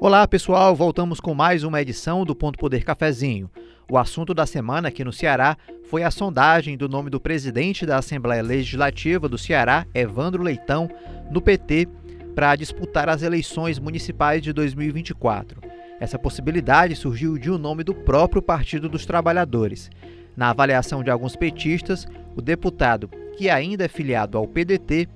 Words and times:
Olá 0.00 0.28
pessoal, 0.28 0.76
voltamos 0.76 1.18
com 1.18 1.34
mais 1.34 1.64
uma 1.64 1.82
edição 1.82 2.24
do 2.24 2.32
Ponto 2.32 2.56
Poder 2.56 2.84
Cafezinho. 2.84 3.50
O 3.90 3.98
assunto 3.98 4.32
da 4.32 4.46
semana 4.46 4.86
aqui 4.86 5.02
no 5.02 5.12
Ceará 5.12 5.56
foi 5.90 6.04
a 6.04 6.10
sondagem 6.12 6.76
do 6.76 6.88
nome 6.88 7.10
do 7.10 7.18
presidente 7.18 7.84
da 7.84 7.96
Assembleia 7.96 8.40
Legislativa 8.40 9.28
do 9.28 9.36
Ceará, 9.36 9.84
Evandro 9.92 10.40
Leitão, 10.40 10.88
no 11.32 11.42
PT, 11.42 11.88
para 12.32 12.54
disputar 12.54 13.08
as 13.08 13.22
eleições 13.22 13.80
municipais 13.80 14.40
de 14.40 14.52
2024. 14.52 15.60
Essa 15.98 16.16
possibilidade 16.16 16.94
surgiu 16.94 17.36
de 17.36 17.50
um 17.50 17.58
nome 17.58 17.82
do 17.82 17.92
próprio 17.92 18.40
Partido 18.40 18.88
dos 18.88 19.04
Trabalhadores. 19.04 19.90
Na 20.36 20.50
avaliação 20.50 21.02
de 21.02 21.10
alguns 21.10 21.34
petistas, 21.34 22.06
o 22.36 22.40
deputado, 22.40 23.10
que 23.36 23.50
ainda 23.50 23.86
é 23.86 23.88
filiado 23.88 24.38
ao 24.38 24.46
PDT, 24.46 25.08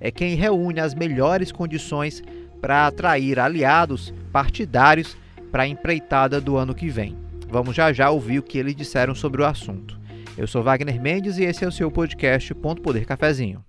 é 0.00 0.10
quem 0.10 0.34
reúne 0.34 0.80
as 0.80 0.94
melhores 0.94 1.52
condições 1.52 2.22
para 2.58 2.86
atrair 2.86 3.38
aliados 3.38 4.14
partidários 4.30 5.16
para 5.50 5.64
a 5.64 5.68
empreitada 5.68 6.40
do 6.40 6.56
ano 6.56 6.74
que 6.74 6.88
vem. 6.88 7.16
Vamos 7.48 7.74
já 7.74 7.92
já 7.92 8.10
ouvir 8.10 8.38
o 8.38 8.42
que 8.42 8.58
eles 8.58 8.76
disseram 8.76 9.14
sobre 9.14 9.42
o 9.42 9.46
assunto. 9.46 9.98
Eu 10.36 10.46
sou 10.46 10.62
Wagner 10.62 11.00
Mendes 11.00 11.36
e 11.36 11.44
esse 11.44 11.64
é 11.64 11.68
o 11.68 11.72
seu 11.72 11.90
podcast 11.90 12.54
Ponto 12.54 12.80
Poder 12.80 13.04
Cafezinho. 13.04 13.64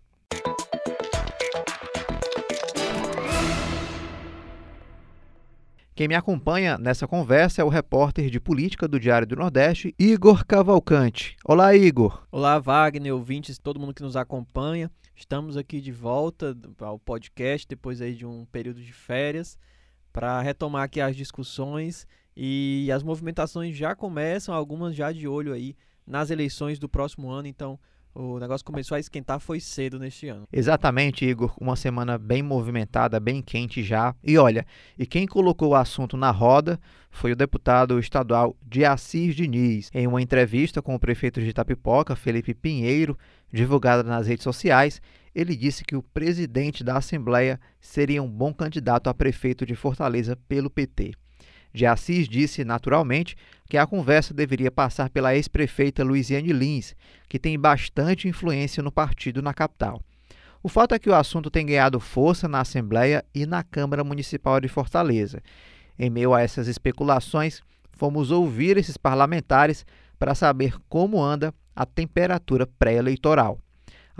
Quem 5.93 6.07
me 6.07 6.15
acompanha 6.15 6.77
nessa 6.77 7.07
conversa 7.07 7.61
é 7.61 7.65
o 7.65 7.69
repórter 7.69 8.29
de 8.29 8.39
política 8.39 8.87
do 8.87 8.99
Diário 8.99 9.27
do 9.27 9.35
Nordeste, 9.35 9.93
Igor 9.99 10.45
Cavalcante. 10.45 11.35
Olá, 11.43 11.75
Igor. 11.75 12.25
Olá, 12.31 12.57
Wagner, 12.57 13.13
ouvintes, 13.13 13.59
todo 13.59 13.79
mundo 13.79 13.93
que 13.93 14.01
nos 14.01 14.15
acompanha. 14.15 14.89
Estamos 15.15 15.57
aqui 15.57 15.81
de 15.81 15.91
volta 15.91 16.57
ao 16.79 16.97
podcast 16.97 17.67
depois 17.67 18.01
aí 18.01 18.15
de 18.15 18.25
um 18.25 18.45
período 18.45 18.81
de 18.81 18.93
férias 18.93 19.57
para 20.11 20.41
retomar 20.41 20.83
aqui 20.83 20.99
as 20.99 21.15
discussões 21.15 22.07
e 22.35 22.89
as 22.93 23.03
movimentações 23.03 23.75
já 23.75 23.95
começam, 23.95 24.53
algumas 24.53 24.95
já 24.95 25.11
de 25.11 25.27
olho 25.27 25.53
aí 25.53 25.75
nas 26.05 26.29
eleições 26.29 26.79
do 26.79 26.89
próximo 26.89 27.29
ano, 27.29 27.47
então 27.47 27.79
o 28.13 28.37
negócio 28.39 28.65
começou 28.65 28.95
a 28.95 28.99
esquentar 28.99 29.39
foi 29.39 29.59
cedo 29.59 29.97
neste 29.97 30.27
ano. 30.27 30.45
Exatamente, 30.51 31.25
Igor. 31.25 31.55
Uma 31.59 31.77
semana 31.77 32.17
bem 32.17 32.43
movimentada, 32.43 33.19
bem 33.19 33.41
quente 33.41 33.81
já. 33.81 34.13
E 34.21 34.37
olha, 34.37 34.65
e 34.99 35.05
quem 35.05 35.25
colocou 35.25 35.69
o 35.69 35.75
assunto 35.75 36.17
na 36.17 36.29
roda 36.29 36.79
foi 37.09 37.31
o 37.31 37.35
deputado 37.35 37.97
estadual 37.99 38.55
de 38.61 38.83
Assis 38.83 39.33
Diniz. 39.33 39.89
Em 39.93 40.07
uma 40.07 40.21
entrevista 40.21 40.81
com 40.81 40.93
o 40.93 40.99
prefeito 40.99 41.39
de 41.39 41.47
Itapipoca, 41.47 42.15
Felipe 42.15 42.53
Pinheiro, 42.53 43.17
divulgada 43.51 44.03
nas 44.03 44.27
redes 44.27 44.43
sociais, 44.43 45.01
ele 45.33 45.55
disse 45.55 45.83
que 45.83 45.95
o 45.95 46.03
presidente 46.03 46.83
da 46.83 46.97
Assembleia 46.97 47.59
seria 47.79 48.21
um 48.21 48.29
bom 48.29 48.53
candidato 48.53 49.09
a 49.09 49.13
prefeito 49.13 49.65
de 49.65 49.75
Fortaleza 49.75 50.35
pelo 50.47 50.69
PT. 50.69 51.13
De 51.73 51.85
Assis 51.85 52.27
disse, 52.27 52.65
naturalmente, 52.65 53.35
que 53.69 53.77
a 53.77 53.87
conversa 53.87 54.33
deveria 54.33 54.69
passar 54.69 55.09
pela 55.09 55.33
ex-prefeita 55.33 56.03
Luiziane 56.03 56.51
Lins, 56.51 56.95
que 57.29 57.39
tem 57.39 57.57
bastante 57.57 58.27
influência 58.27 58.83
no 58.83 58.91
partido 58.91 59.41
na 59.41 59.53
capital. 59.53 60.01
O 60.61 60.69
fato 60.69 60.93
é 60.93 60.99
que 60.99 61.09
o 61.09 61.15
assunto 61.15 61.49
tem 61.49 61.65
ganhado 61.65 61.99
força 61.99 62.47
na 62.47 62.59
Assembleia 62.59 63.23
e 63.33 63.45
na 63.45 63.63
Câmara 63.63 64.03
Municipal 64.03 64.59
de 64.59 64.67
Fortaleza. 64.67 65.41
Em 65.97 66.09
meio 66.09 66.33
a 66.33 66.41
essas 66.41 66.67
especulações, 66.67 67.61
fomos 67.93 68.31
ouvir 68.31 68.77
esses 68.77 68.97
parlamentares 68.97 69.85
para 70.19 70.35
saber 70.35 70.75
como 70.89 71.23
anda 71.23 71.53
a 71.75 71.85
temperatura 71.85 72.67
pré-eleitoral. 72.67 73.57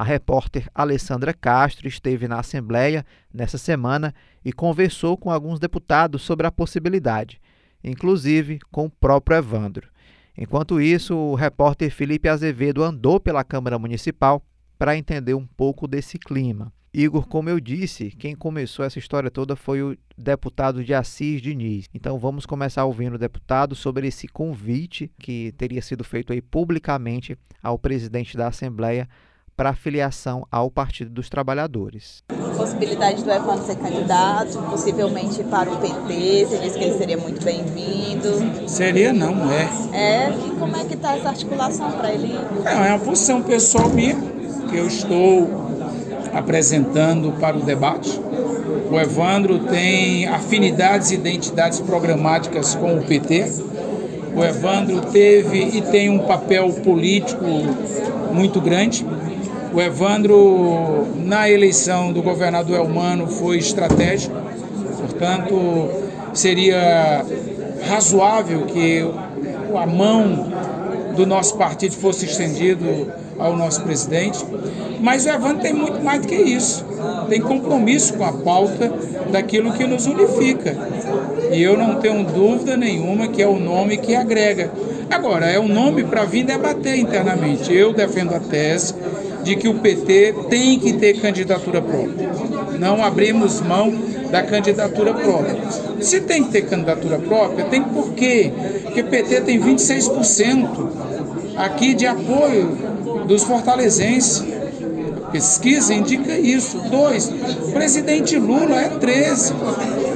A 0.02 0.04
repórter 0.04 0.68
Alessandra 0.74 1.32
Castro 1.32 1.88
esteve 1.88 2.28
na 2.28 2.40
Assembleia 2.40 3.06
nessa 3.32 3.60
semana 3.60 4.16
e 4.44 4.52
conversou 4.52 5.16
com 5.16 5.30
alguns 5.30 5.60
deputados 5.60 6.24
sobre 6.24 6.48
a 6.48 6.52
possibilidade, 6.52 7.40
inclusive 7.84 8.60
com 8.72 8.88
o 8.88 8.90
próprio 8.90 9.38
Evandro. 9.38 9.88
Enquanto 10.36 10.82
isso, 10.82 11.16
o 11.16 11.36
repórter 11.36 11.92
Felipe 11.92 12.28
Azevedo 12.28 12.84
andou 12.84 13.20
pela 13.20 13.44
Câmara 13.44 13.78
Municipal 13.78 14.44
para 14.76 14.98
entender 14.98 15.36
um 15.36 15.46
pouco 15.46 15.88
desse 15.88 16.18
clima. 16.18 16.74
Igor, 16.92 17.28
como 17.28 17.48
eu 17.52 17.60
disse, 17.60 18.10
quem 18.10 18.36
começou 18.36 18.84
essa 18.84 18.98
história 18.98 19.30
toda 19.30 19.56
foi 19.56 19.84
o 19.84 19.96
deputado 20.18 20.84
de 20.84 20.96
Assis 20.96 21.40
Diniz. 21.40 21.86
Então 21.94 22.18
vamos 22.18 22.48
começar 22.48 22.86
ouvindo 22.86 23.14
o 23.14 23.20
deputado 23.20 23.76
sobre 23.76 24.08
esse 24.08 24.28
convite 24.28 25.12
que 25.20 25.54
teria 25.60 25.80
sido 25.80 26.04
feito 26.04 26.34
aí 26.34 26.42
publicamente 26.42 27.38
ao 27.62 27.78
presidente 27.78 28.36
da 28.36 28.48
Assembleia 28.48 29.08
para 29.62 29.70
afiliação 29.70 30.44
ao 30.52 30.72
Partido 30.72 31.12
dos 31.12 31.30
Trabalhadores. 31.30 32.24
Possibilidade 32.58 33.24
do 33.24 33.30
Evandro 33.30 33.64
ser 33.64 33.76
candidato, 33.76 34.58
possivelmente 34.64 35.44
para 35.44 35.72
o 35.72 35.78
PT, 35.78 36.48
você 36.48 36.58
disse 36.58 36.80
que 36.80 36.84
ele 36.84 36.98
seria 36.98 37.18
muito 37.18 37.46
bem-vindo. 37.46 38.68
Seria 38.68 39.14
não, 39.14 39.52
é. 39.52 39.70
É, 39.94 40.30
e 40.32 40.50
como 40.58 40.76
é 40.76 40.84
que 40.84 40.96
está 40.96 41.16
essa 41.16 41.30
articulação 41.30 41.92
para 41.92 42.12
ele? 42.12 42.34
É, 42.66 42.74
é 42.74 42.90
uma 42.90 42.98
posição 42.98 43.44
pessoal 43.44 43.88
minha, 43.90 44.16
que 44.68 44.76
eu 44.76 44.88
estou 44.88 45.48
apresentando 46.34 47.32
para 47.34 47.56
o 47.56 47.62
debate. 47.62 48.20
O 48.90 49.00
Evandro 49.00 49.60
tem 49.66 50.28
afinidades 50.28 51.12
e 51.12 51.14
identidades 51.14 51.80
programáticas 51.80 52.74
com 52.74 52.98
o 52.98 53.04
PT. 53.04 53.46
O 54.36 54.44
Evandro 54.44 55.02
teve 55.12 55.60
e 55.60 55.82
tem 55.84 56.10
um 56.10 56.26
papel 56.26 56.68
político 56.84 57.46
muito 58.34 58.60
grande 58.60 59.06
o 59.74 59.80
Evandro, 59.80 61.08
na 61.16 61.50
eleição 61.50 62.12
do 62.12 62.22
governador 62.22 62.78
Elmano, 62.78 63.28
foi 63.28 63.58
estratégico, 63.58 64.36
portanto, 65.00 65.90
seria 66.34 67.26
razoável 67.88 68.66
que 68.66 69.06
a 69.76 69.86
mão 69.86 70.52
do 71.16 71.26
nosso 71.26 71.58
partido 71.58 71.96
fosse 71.96 72.26
estendido 72.26 73.12
ao 73.40 73.56
nosso 73.56 73.82
presidente. 73.82 74.46
Mas 75.00 75.26
o 75.26 75.30
Evandro 75.30 75.62
tem 75.62 75.74
muito 75.74 76.04
mais 76.04 76.22
do 76.22 76.28
que 76.28 76.36
isso. 76.36 76.86
Tem 77.30 77.42
compromisso 77.42 78.14
com 78.14 78.24
a 78.24 78.34
pauta 78.34 78.94
daquilo 79.32 79.74
que 79.74 79.86
nos 79.86 80.06
unifica. 80.06 80.76
E 81.52 81.62
eu 81.62 81.78
não 81.78 81.96
tenho 81.96 82.24
dúvida 82.24 82.78
nenhuma 82.78 83.28
que 83.28 83.42
é 83.42 83.48
o 83.48 83.60
nome 83.60 83.98
que 83.98 84.16
agrega. 84.16 84.72
Agora, 85.10 85.46
é 85.48 85.60
um 85.60 85.68
nome 85.68 86.04
para 86.04 86.24
vir 86.24 86.44
debater 86.44 86.98
internamente. 86.98 87.74
Eu 87.74 87.94
defendo 87.94 88.34
a 88.34 88.40
tese 88.40 88.94
de 89.44 89.56
que 89.56 89.68
o 89.68 89.76
PT 89.76 90.36
tem 90.50 90.80
que 90.80 90.94
ter 90.94 91.20
candidatura 91.20 91.82
própria. 91.82 92.30
Não 92.80 93.04
abrimos 93.04 93.62
mão 93.62 93.94
da 94.32 94.42
candidatura 94.44 95.14
própria. 95.14 95.58
Se 96.00 96.22
tem 96.22 96.44
que 96.44 96.52
ter 96.52 96.62
candidatura 96.64 97.20
própria, 97.20 97.66
tem 97.66 97.82
por 97.84 98.14
quê? 98.14 98.52
Porque 98.84 99.02
o 99.02 99.08
PT 99.08 99.42
tem 99.42 99.60
26% 99.60 100.90
aqui 101.58 101.94
de 101.94 102.08
apoio 102.08 102.78
dos 103.28 103.44
fortalezenses. 103.44 104.44
Pesquisa 105.32 105.94
indica 105.94 106.38
isso. 106.38 106.78
Dois, 106.90 107.28
o 107.28 107.72
presidente 107.72 108.38
Lula 108.38 108.82
é 108.82 108.90
13. 108.90 109.54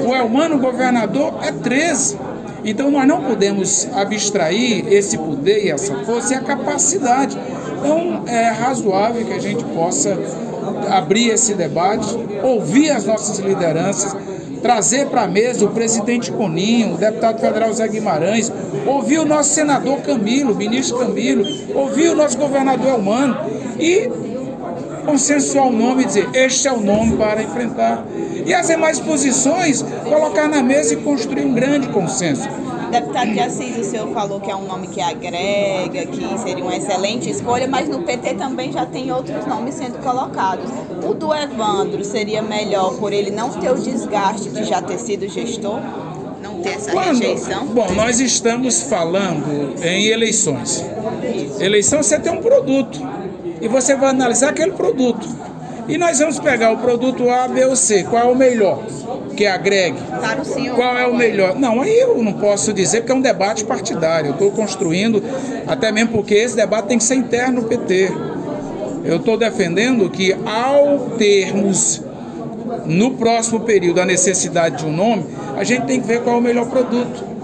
O 0.05 0.13
Elmano, 0.13 0.57
governador, 0.59 1.35
é 1.41 1.51
13. 1.51 2.17
Então 2.65 2.89
nós 2.89 3.07
não 3.07 3.21
podemos 3.21 3.87
abstrair 3.93 4.91
esse 4.91 5.17
poder 5.17 5.65
e 5.65 5.69
essa 5.69 5.95
força 6.03 6.33
e 6.33 6.37
a 6.37 6.41
capacidade 6.41 7.37
então, 7.85 8.23
é 8.25 8.49
razoável 8.49 9.23
que 9.23 9.33
a 9.33 9.39
gente 9.39 9.63
possa 9.63 10.17
abrir 10.89 11.29
esse 11.29 11.53
debate, 11.53 12.17
ouvir 12.43 12.89
as 12.89 13.05
nossas 13.05 13.37
lideranças, 13.37 14.15
trazer 14.61 15.05
para 15.07 15.21
a 15.21 15.27
mesa 15.27 15.65
o 15.65 15.69
presidente 15.69 16.31
Coninho, 16.31 16.95
o 16.95 16.97
deputado 16.97 17.39
federal 17.39 17.71
Zé 17.71 17.87
Guimarães, 17.87 18.51
ouvir 18.87 19.19
o 19.19 19.25
nosso 19.25 19.53
senador 19.53 19.99
Camilo, 19.99 20.53
o 20.53 20.55
ministro 20.55 20.97
Camilo, 20.97 21.45
ouvir 21.75 22.09
o 22.09 22.15
nosso 22.15 22.37
governador 22.39 22.87
Elmano 22.87 23.37
e 23.79 24.09
consensuar 25.05 25.67
o 25.67 25.71
nome 25.71 26.01
e 26.01 26.05
dizer, 26.05 26.27
este 26.33 26.67
é 26.67 26.73
o 26.73 26.81
nome 26.81 27.15
para 27.15 27.43
enfrentar. 27.43 28.03
E 28.43 28.51
as 28.51 28.67
demais 28.67 28.99
posições, 28.99 29.85
colocar 30.03 30.47
na 30.47 30.63
mesa 30.63 30.95
e 30.95 30.97
construir 30.97 31.45
um 31.45 31.53
grande 31.53 31.87
consenso. 31.89 32.49
Deputado 32.95 33.33
de 33.33 33.39
Assis, 33.41 33.77
o 33.77 33.83
senhor 33.83 34.07
falou 34.13 34.39
que 34.39 34.49
é 34.49 34.55
um 34.55 34.65
nome 34.67 34.87
que 34.87 35.01
agrega, 35.01 36.05
que 36.05 36.39
seria 36.39 36.63
uma 36.63 36.77
excelente 36.77 37.29
escolha, 37.29 37.67
mas 37.67 37.89
no 37.89 38.03
PT 38.03 38.35
também 38.35 38.71
já 38.71 38.85
tem 38.85 39.11
outros 39.11 39.45
nomes 39.45 39.75
sendo 39.75 39.97
colocados. 40.01 40.71
O 41.03 41.13
do 41.13 41.33
Evandro 41.33 42.05
seria 42.05 42.41
melhor 42.41 42.95
por 42.95 43.11
ele 43.11 43.31
não 43.31 43.49
ter 43.49 43.69
o 43.69 43.75
desgaste 43.75 44.49
de 44.49 44.63
já 44.63 44.81
ter 44.81 44.97
sido 44.97 45.27
gestor? 45.27 45.81
Não 46.41 46.61
ter 46.61 46.69
essa 46.69 46.91
Quando? 46.91 47.19
rejeição? 47.19 47.65
Bom, 47.65 47.91
nós 47.91 48.21
estamos 48.21 48.83
falando 48.83 49.75
em 49.83 50.05
eleições. 50.05 50.85
Eleição 51.59 52.01
você 52.01 52.17
tem 52.17 52.31
um 52.31 52.41
produto 52.41 52.97
e 53.59 53.67
você 53.67 53.93
vai 53.97 54.11
analisar 54.11 54.51
aquele 54.51 54.71
produto. 54.71 55.27
E 55.89 55.97
nós 55.97 56.19
vamos 56.19 56.39
pegar 56.39 56.71
o 56.71 56.77
produto 56.77 57.29
A, 57.29 57.45
B 57.49 57.65
ou 57.65 57.75
C, 57.75 58.05
qual 58.05 58.29
é 58.29 58.31
o 58.31 58.35
melhor? 58.35 58.79
Que 59.35 59.45
agregue. 59.45 59.97
Para 60.21 60.41
o 60.41 60.45
senhor. 60.45 60.75
Qual 60.75 60.97
é 60.97 61.05
o 61.05 61.15
melhor? 61.15 61.55
Não, 61.55 61.81
aí 61.81 61.99
eu 61.99 62.21
não 62.23 62.33
posso 62.33 62.73
dizer 62.73 63.01
porque 63.01 63.11
é 63.11 63.15
um 63.15 63.21
debate 63.21 63.63
partidário. 63.63 64.29
Eu 64.29 64.33
estou 64.33 64.51
construindo, 64.51 65.21
até 65.67 65.91
mesmo 65.91 66.11
porque 66.11 66.33
esse 66.33 66.55
debate 66.55 66.87
tem 66.87 66.97
que 66.97 67.03
ser 67.03 67.15
interno 67.15 67.61
no 67.61 67.67
PT. 67.67 68.11
Eu 69.03 69.17
estou 69.17 69.37
defendendo 69.37 70.09
que 70.09 70.35
ao 70.45 71.11
termos 71.17 72.01
no 72.85 73.11
próximo 73.11 73.59
período 73.59 74.01
a 74.01 74.05
necessidade 74.05 74.77
de 74.77 74.85
um 74.85 74.91
nome, 74.91 75.25
a 75.55 75.63
gente 75.63 75.85
tem 75.85 76.01
que 76.01 76.07
ver 76.07 76.21
qual 76.21 76.37
é 76.37 76.39
o 76.39 76.41
melhor 76.41 76.67
produto. 76.67 77.34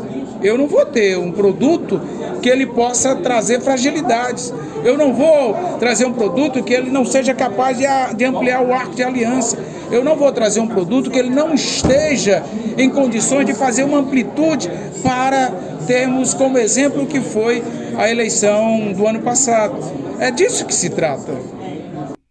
Eu 0.43 0.57
não 0.57 0.67
vou 0.67 0.85
ter 0.85 1.17
um 1.17 1.31
produto 1.31 2.01
que 2.41 2.49
ele 2.49 2.65
possa 2.65 3.15
trazer 3.15 3.61
fragilidades. 3.61 4.53
Eu 4.83 4.97
não 4.97 5.13
vou 5.13 5.53
trazer 5.79 6.05
um 6.05 6.13
produto 6.13 6.63
que 6.63 6.73
ele 6.73 6.89
não 6.89 7.05
seja 7.05 7.33
capaz 7.33 7.77
de, 7.77 7.85
de 8.15 8.25
ampliar 8.25 8.61
o 8.61 8.73
arco 8.73 8.95
de 8.95 9.03
aliança. 9.03 9.57
Eu 9.91 10.03
não 10.03 10.15
vou 10.15 10.31
trazer 10.31 10.59
um 10.59 10.67
produto 10.67 11.11
que 11.11 11.19
ele 11.19 11.29
não 11.29 11.53
esteja 11.53 12.43
em 12.77 12.89
condições 12.89 13.45
de 13.45 13.53
fazer 13.53 13.83
uma 13.83 13.99
amplitude 13.99 14.69
para 15.03 15.51
termos 15.85 16.33
como 16.33 16.57
exemplo 16.57 17.03
o 17.03 17.07
que 17.07 17.19
foi 17.19 17.61
a 17.97 18.09
eleição 18.09 18.93
do 18.93 19.05
ano 19.05 19.21
passado. 19.21 19.75
É 20.19 20.31
disso 20.31 20.65
que 20.65 20.73
se 20.73 20.89
trata. 20.89 21.33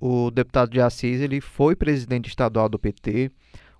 O 0.00 0.30
deputado 0.30 0.70
de 0.70 0.80
Assis 0.80 1.20
ele 1.20 1.40
foi 1.40 1.76
presidente 1.76 2.28
estadual 2.28 2.68
do 2.68 2.78
PT, 2.78 3.30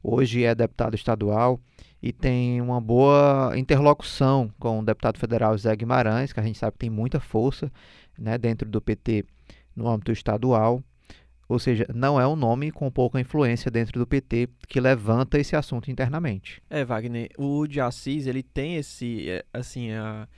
hoje 0.03 0.45
é 0.45 0.55
deputado 0.55 0.95
estadual 0.95 1.59
e 2.03 2.13
tem 2.13 2.61
uma 2.61 2.81
boa 2.81 3.53
interlocução 3.57 4.51
com 4.59 4.81
o 4.81 4.85
deputado 4.85 5.19
federal 5.19 5.57
Zé 5.57 5.75
Guimarães, 5.77 6.33
que 6.33 6.41
a 6.41 6.43
gente 6.43 6.59
sabe 6.59 6.73
que 6.73 6.79
tem 6.79 6.91
muita 6.91 7.21
força 7.21 7.71
né, 8.19 8.39
dentro 8.39 8.69
do 8.69 8.81
PT 8.81 9.25
no 9.77 9.89
âmbito 9.89 10.11
estadual. 10.13 10.83
Ou 11.49 11.59
seja, 11.59 11.85
não 11.93 12.21
é 12.21 12.27
um 12.27 12.37
nome 12.37 12.71
com 12.71 12.91
pouca 12.91 13.21
influência 13.21 13.71
dentro 13.71 13.99
do 13.99 14.07
PT 14.07 14.49
que 14.69 14.81
levanta 14.81 15.39
esse 15.39 15.57
assunto 15.57 15.91
internamente. 15.91 16.63
É, 16.71 16.85
Wagner, 16.85 17.29
o 17.37 17.67
de 17.67 17.81
Assis, 17.81 18.27
ele 18.27 18.43
tem 18.43 18.77
esse, 18.77 19.29
é, 19.29 19.45
assim, 19.53 19.91
a, 19.91 20.29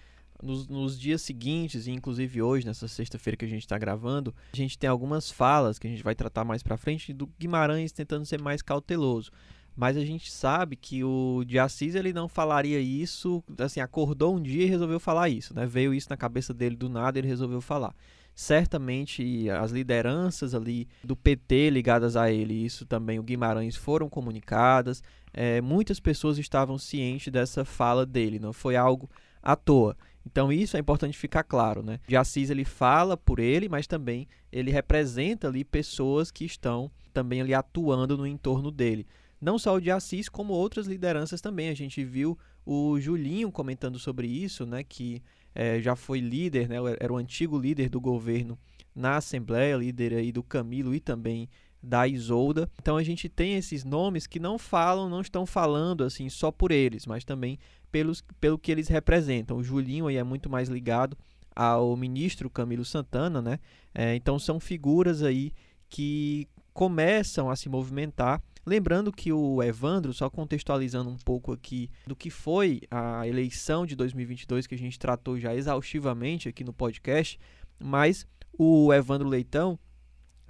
nos, 0.43 0.67
nos, 0.67 0.99
dias 0.99 1.21
seguintes, 1.21 1.87
e 1.87 1.91
inclusive 1.91 2.41
hoje, 2.41 2.67
nessa 2.67 2.89
sexta-feira 2.89 3.37
que 3.37 3.45
a 3.45 3.49
gente 3.49 3.61
está 3.61 3.77
gravando, 3.77 4.35
a 4.55 4.57
gente 4.57 4.79
tem 4.79 4.89
algumas 4.89 5.31
falas 5.31 5.79
que 5.79 5.87
a 5.87 5.91
gente 5.91 6.03
vai 6.03 6.15
tratar 6.15 6.45
mais 6.45 6.63
para 6.63 6.79
frente 6.79 7.13
do 7.13 7.27
Guimarães 7.39 7.93
tentando 7.93 8.25
ser 8.25 8.41
mais 8.41 8.63
cauteloso 8.63 9.31
mas 9.75 9.97
a 9.97 10.05
gente 10.05 10.31
sabe 10.31 10.77
que 10.77 11.03
o 11.03 11.45
de 11.47 11.59
Assis 11.59 11.95
ele 11.95 12.13
não 12.13 12.29
falaria 12.29 12.81
isso, 12.81 13.43
assim, 13.59 13.81
acordou 13.81 14.37
um 14.37 14.43
dia 14.43 14.65
e 14.65 14.69
resolveu 14.69 15.01
falar 15.01 15.29
isso, 15.29 15.55
né? 15.55 15.67
Veio 15.67 15.95
isso 15.95 16.09
na 16.11 16.17
cabeça 16.17 16.53
dele 16.53 16.77
do 16.77 16.89
nada, 16.89 17.19
ele 17.19 17.29
resolveu 17.29 17.61
falar. 17.61 17.95
Certamente 18.35 19.49
as 19.51 19.73
lideranças 19.73 20.55
ali 20.55 20.89
do 21.05 21.15
PT 21.15 21.71
ligadas 21.71 22.17
a 22.17 22.31
ele, 22.31 22.55
isso 22.55 22.87
também 22.87 23.19
o 23.19 23.23
Guimarães 23.23 23.77
foram 23.77 24.09
comunicadas. 24.09 25.03
É, 25.35 25.61
muitas 25.61 26.01
pessoas 26.01 26.39
estavam 26.39 26.79
cientes 26.79 27.33
dessa 27.33 27.65
fala 27.65 28.07
dele, 28.07 28.39
não 28.39 28.53
foi 28.53 28.77
algo 28.77 29.11
à 29.43 29.57
toa. 29.57 29.97
Então 30.25 30.53
isso 30.53 30.77
é 30.77 30.81
importante 30.81 31.19
ficar 31.19 31.43
claro, 31.43 31.83
né? 31.83 31.99
De 32.07 32.17
Assis 32.17 32.49
ele 32.49 32.65
fala 32.65 33.17
por 33.17 33.39
ele, 33.39 33.69
mas 33.69 33.87
também 33.87 34.29
ele 34.51 34.71
representa 34.71 35.49
ali 35.49 35.65
pessoas 35.65 36.31
que 36.31 36.45
estão 36.45 36.91
também 37.13 37.41
ali 37.41 37.53
atuando 37.53 38.17
no 38.17 38.27
entorno 38.27 38.71
dele. 38.71 39.07
Não 39.43 39.59
só 39.59 39.75
o 39.75 39.81
de 39.81 39.91
Assis, 39.91 40.29
como 40.29 40.53
outras 40.53 40.87
lideranças 40.87 41.41
também. 41.41 41.69
A 41.69 41.75
gente 41.75 42.05
viu 42.05 42.39
o 42.65 43.01
Julinho 43.01 43.51
comentando 43.51 43.99
sobre 43.99 44.29
isso, 44.29 44.65
né, 44.65 44.85
que 44.85 45.21
é, 45.53 45.81
já 45.81 45.97
foi 45.97 46.21
líder, 46.21 46.69
né, 46.69 46.77
era 47.01 47.13
o 47.13 47.17
antigo 47.17 47.59
líder 47.59 47.89
do 47.89 48.01
governo 48.01 48.57
na 48.95 49.17
Assembleia, 49.17 49.77
líder 49.77 50.15
aí 50.15 50.31
do 50.31 50.45
Camilo 50.45 50.95
e 50.95 51.01
também 51.01 51.49
da 51.83 52.07
Isolda. 52.07 52.71
Então 52.81 52.97
a 52.97 53.03
gente 53.03 53.29
tem 53.29 53.57
esses 53.57 53.83
nomes 53.83 54.29
que 54.29 54.39
não 54.39 54.57
falam, 54.59 55.09
não 55.09 55.21
estão 55.21 55.45
falando 55.45 56.05
assim 56.05 56.29
só 56.29 56.53
por 56.53 56.71
eles, 56.71 57.05
mas 57.05 57.25
também 57.25 57.59
pelos, 57.91 58.23
pelo 58.41 58.57
que 58.57 58.71
eles 58.71 58.87
representam. 58.87 59.57
O 59.57 59.65
Julinho 59.65 60.07
aí 60.07 60.17
é 60.17 60.23
muito 60.23 60.49
mais 60.49 60.69
ligado 60.69 61.19
ao 61.55 61.97
ministro 61.97 62.49
Camilo 62.49 62.85
Santana, 62.85 63.43
né? 63.43 63.59
É, 63.93 64.15
então 64.15 64.39
são 64.39 64.61
figuras 64.61 65.23
aí 65.23 65.53
que 65.89 66.47
começam 66.73 67.51
a 67.51 67.57
se 67.57 67.69
movimentar 67.69 68.41
Lembrando 68.65 69.13
que 69.13 69.33
o 69.33 69.63
Evandro, 69.63 70.13
só 70.13 70.31
contextualizando 70.31 71.11
um 71.11 71.17
pouco 71.17 71.53
aqui 71.53 71.91
do 72.07 72.15
que 72.15 72.31
foi 72.31 72.81
a 72.91 73.27
eleição 73.27 73.85
de 73.85 73.97
2022, 73.97 74.67
que 74.67 74.75
a 74.75 74.79
gente 74.79 74.99
tratou 74.99 75.39
já 75.39 75.55
exaustivamente 75.55 76.49
aqui 76.49 76.63
no 76.63 76.73
podcast, 76.73 77.41
mas 77.79 78.27
o 78.57 78.93
Evandro 78.93 79.29
Leitão 79.29 79.79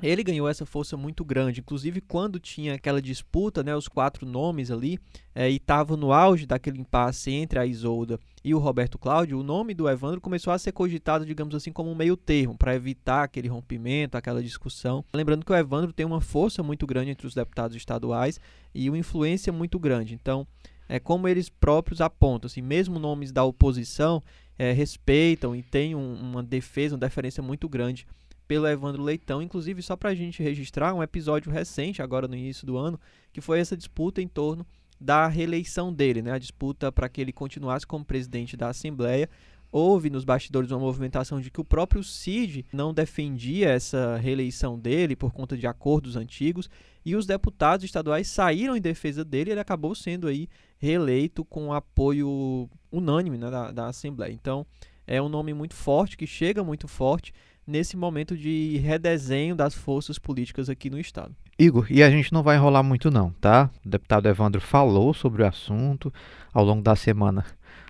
ele 0.00 0.22
ganhou 0.22 0.48
essa 0.48 0.66
força 0.66 0.96
muito 0.96 1.24
grande. 1.24 1.60
Inclusive, 1.60 2.00
quando 2.00 2.38
tinha 2.38 2.74
aquela 2.74 3.00
disputa, 3.00 3.62
né, 3.62 3.74
os 3.74 3.88
quatro 3.88 4.26
nomes 4.26 4.70
ali, 4.70 4.98
é, 5.34 5.50
e 5.50 5.56
estava 5.56 5.96
no 5.96 6.12
auge 6.12 6.46
daquele 6.46 6.80
impasse 6.80 7.30
entre 7.32 7.58
a 7.58 7.66
Isolda 7.66 8.18
e 8.44 8.54
o 8.54 8.58
Roberto 8.58 8.98
Cláudio, 8.98 9.38
o 9.38 9.42
nome 9.42 9.74
do 9.74 9.88
Evandro 9.88 10.20
começou 10.20 10.52
a 10.52 10.58
ser 10.58 10.72
cogitado, 10.72 11.24
digamos 11.24 11.54
assim, 11.54 11.72
como 11.72 11.90
um 11.90 11.94
meio 11.94 12.16
termo, 12.16 12.56
para 12.56 12.74
evitar 12.74 13.22
aquele 13.22 13.48
rompimento, 13.48 14.16
aquela 14.16 14.42
discussão. 14.42 15.04
Lembrando 15.14 15.44
que 15.44 15.52
o 15.52 15.56
Evandro 15.56 15.92
tem 15.92 16.04
uma 16.04 16.20
força 16.20 16.62
muito 16.62 16.86
grande 16.86 17.10
entre 17.10 17.26
os 17.26 17.34
deputados 17.34 17.76
estaduais 17.76 18.40
e 18.74 18.88
uma 18.88 18.98
influência 18.98 19.52
muito 19.52 19.78
grande. 19.78 20.14
Então, 20.14 20.46
é 20.88 20.98
como 20.98 21.28
eles 21.28 21.48
próprios 21.48 22.00
apontam, 22.00 22.46
assim, 22.46 22.60
mesmo 22.60 22.98
nomes 22.98 23.32
da 23.32 23.44
oposição 23.44 24.22
é, 24.58 24.72
respeitam 24.72 25.56
e 25.56 25.62
têm 25.62 25.94
um, 25.94 26.14
uma 26.14 26.42
defesa, 26.42 26.94
uma 26.94 27.00
deferência 27.00 27.42
muito 27.42 27.68
grande 27.68 28.06
pelo 28.52 28.69
Evandro 28.69 29.02
Leitão, 29.02 29.40
inclusive 29.40 29.81
só 29.81 29.96
para 29.96 30.10
a 30.10 30.14
gente 30.14 30.43
registrar 30.43 30.93
um 30.93 31.02
episódio 31.02 31.50
recente, 31.50 32.02
agora 32.02 32.28
no 32.28 32.37
início 32.37 32.66
do 32.66 32.76
ano, 32.76 33.00
que 33.32 33.40
foi 33.40 33.58
essa 33.58 33.75
disputa 33.75 34.20
em 34.20 34.28
torno 34.28 34.66
da 35.00 35.26
reeleição 35.26 35.90
dele, 35.90 36.20
né? 36.20 36.32
a 36.32 36.38
disputa 36.38 36.93
para 36.93 37.08
que 37.08 37.22
ele 37.22 37.32
continuasse 37.32 37.87
como 37.87 38.04
presidente 38.04 38.54
da 38.54 38.69
Assembleia. 38.69 39.26
Houve 39.70 40.10
nos 40.10 40.22
bastidores 40.22 40.70
uma 40.70 40.81
movimentação 40.81 41.40
de 41.40 41.50
que 41.50 41.62
o 41.62 41.64
próprio 41.64 42.04
Cid 42.04 42.66
não 42.75 42.93
defendia 42.93 43.70
essa 43.70 44.19
reeleição 44.19 44.78
dele 44.78 45.16
por 45.16 45.32
conta 45.32 45.56
de 45.56 45.66
acordos 45.66 46.14
antigos 46.14 46.69
e 47.06 47.16
os 47.16 47.25
deputados 47.25 47.87
estaduais 47.87 48.28
saíram 48.28 48.76
em 48.76 48.82
defesa 48.82 49.25
dele 49.25 49.49
e 49.49 49.52
ele 49.52 49.60
acabou 49.60 49.94
sendo 49.94 50.28
aí 50.28 50.46
reeleito 50.76 51.43
com 51.43 51.72
apoio 51.72 52.69
unânime 52.93 53.38
né, 53.38 53.50
da, 53.50 53.72
da 53.72 53.87
Assembleia. 53.87 54.31
Então 54.31 54.66
é 55.06 55.20
um 55.22 55.28
nome 55.28 55.54
muito 55.54 55.75
forte, 55.75 56.19
que 56.19 56.26
chega 56.26 56.62
muito 56.62 56.87
forte 56.87 57.32
nesse 57.67 57.97
momento 57.97 58.37
de 58.37 58.79
redesenho 58.79 59.55
das 59.55 59.75
forças 59.75 60.19
políticas 60.19 60.69
aqui 60.69 60.91
no 60.91 60.99
estado. 60.99 61.35
Igor, 61.59 61.87
e 61.91 62.03
a 62.03 62.11
gente 62.11 62.32
não 62.32 62.43
vai 62.43 62.56
enrolar 62.56 62.82
muito 62.82 63.11
não, 63.11 63.31
tá? 63.41 63.70
O 63.85 63.88
deputado 63.88 64.29
Evandro 64.29 64.61
falou 64.61 65.14
sobre 65.14 65.43
o 65.43 65.47
assunto 65.47 66.12
ao 66.53 66.64
longo 66.64 66.82
da 66.82 66.97
semana. 66.97 67.44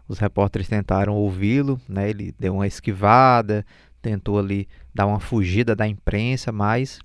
Os 0.09 0.19
repórteres 0.19 0.69
tentaram 0.69 1.15
ouvi-lo, 1.15 1.81
né? 1.89 2.11
Ele 2.11 2.35
deu 2.39 2.55
uma 2.55 2.67
esquivada, 2.67 3.65
tentou 4.03 4.39
ali 4.39 4.69
dar 4.95 5.07
uma 5.07 5.21
fugida 5.21 5.75
da 5.75 5.87
imprensa, 5.87 6.53
mas 6.53 6.99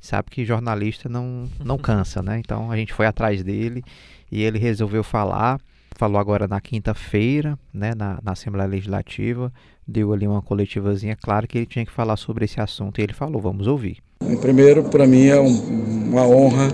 sabe 0.00 0.30
que 0.30 0.44
jornalista 0.44 1.08
não 1.08 1.48
não 1.62 1.76
cansa, 1.78 2.22
né? 2.22 2.38
Então 2.38 2.70
a 2.72 2.76
gente 2.76 2.92
foi 2.92 3.06
atrás 3.06 3.44
dele 3.44 3.84
e 4.32 4.42
ele 4.42 4.58
resolveu 4.58 5.04
falar 5.04 5.60
falou 5.96 6.18
agora 6.18 6.48
na 6.48 6.60
quinta-feira, 6.60 7.58
né, 7.72 7.92
na, 7.96 8.18
na, 8.22 8.32
Assembleia 8.32 8.68
Legislativa, 8.68 9.52
deu 9.86 10.12
ali 10.12 10.26
uma 10.26 10.42
coletivazinha, 10.42 11.16
claro 11.16 11.46
que 11.46 11.58
ele 11.58 11.66
tinha 11.66 11.84
que 11.84 11.92
falar 11.92 12.16
sobre 12.16 12.44
esse 12.44 12.60
assunto 12.60 12.98
e 13.00 13.02
ele 13.02 13.12
falou, 13.12 13.40
vamos 13.40 13.66
ouvir. 13.66 13.98
Primeiro, 14.40 14.84
para 14.84 15.06
mim 15.06 15.26
é 15.26 15.40
um, 15.40 16.08
uma 16.10 16.26
honra 16.26 16.68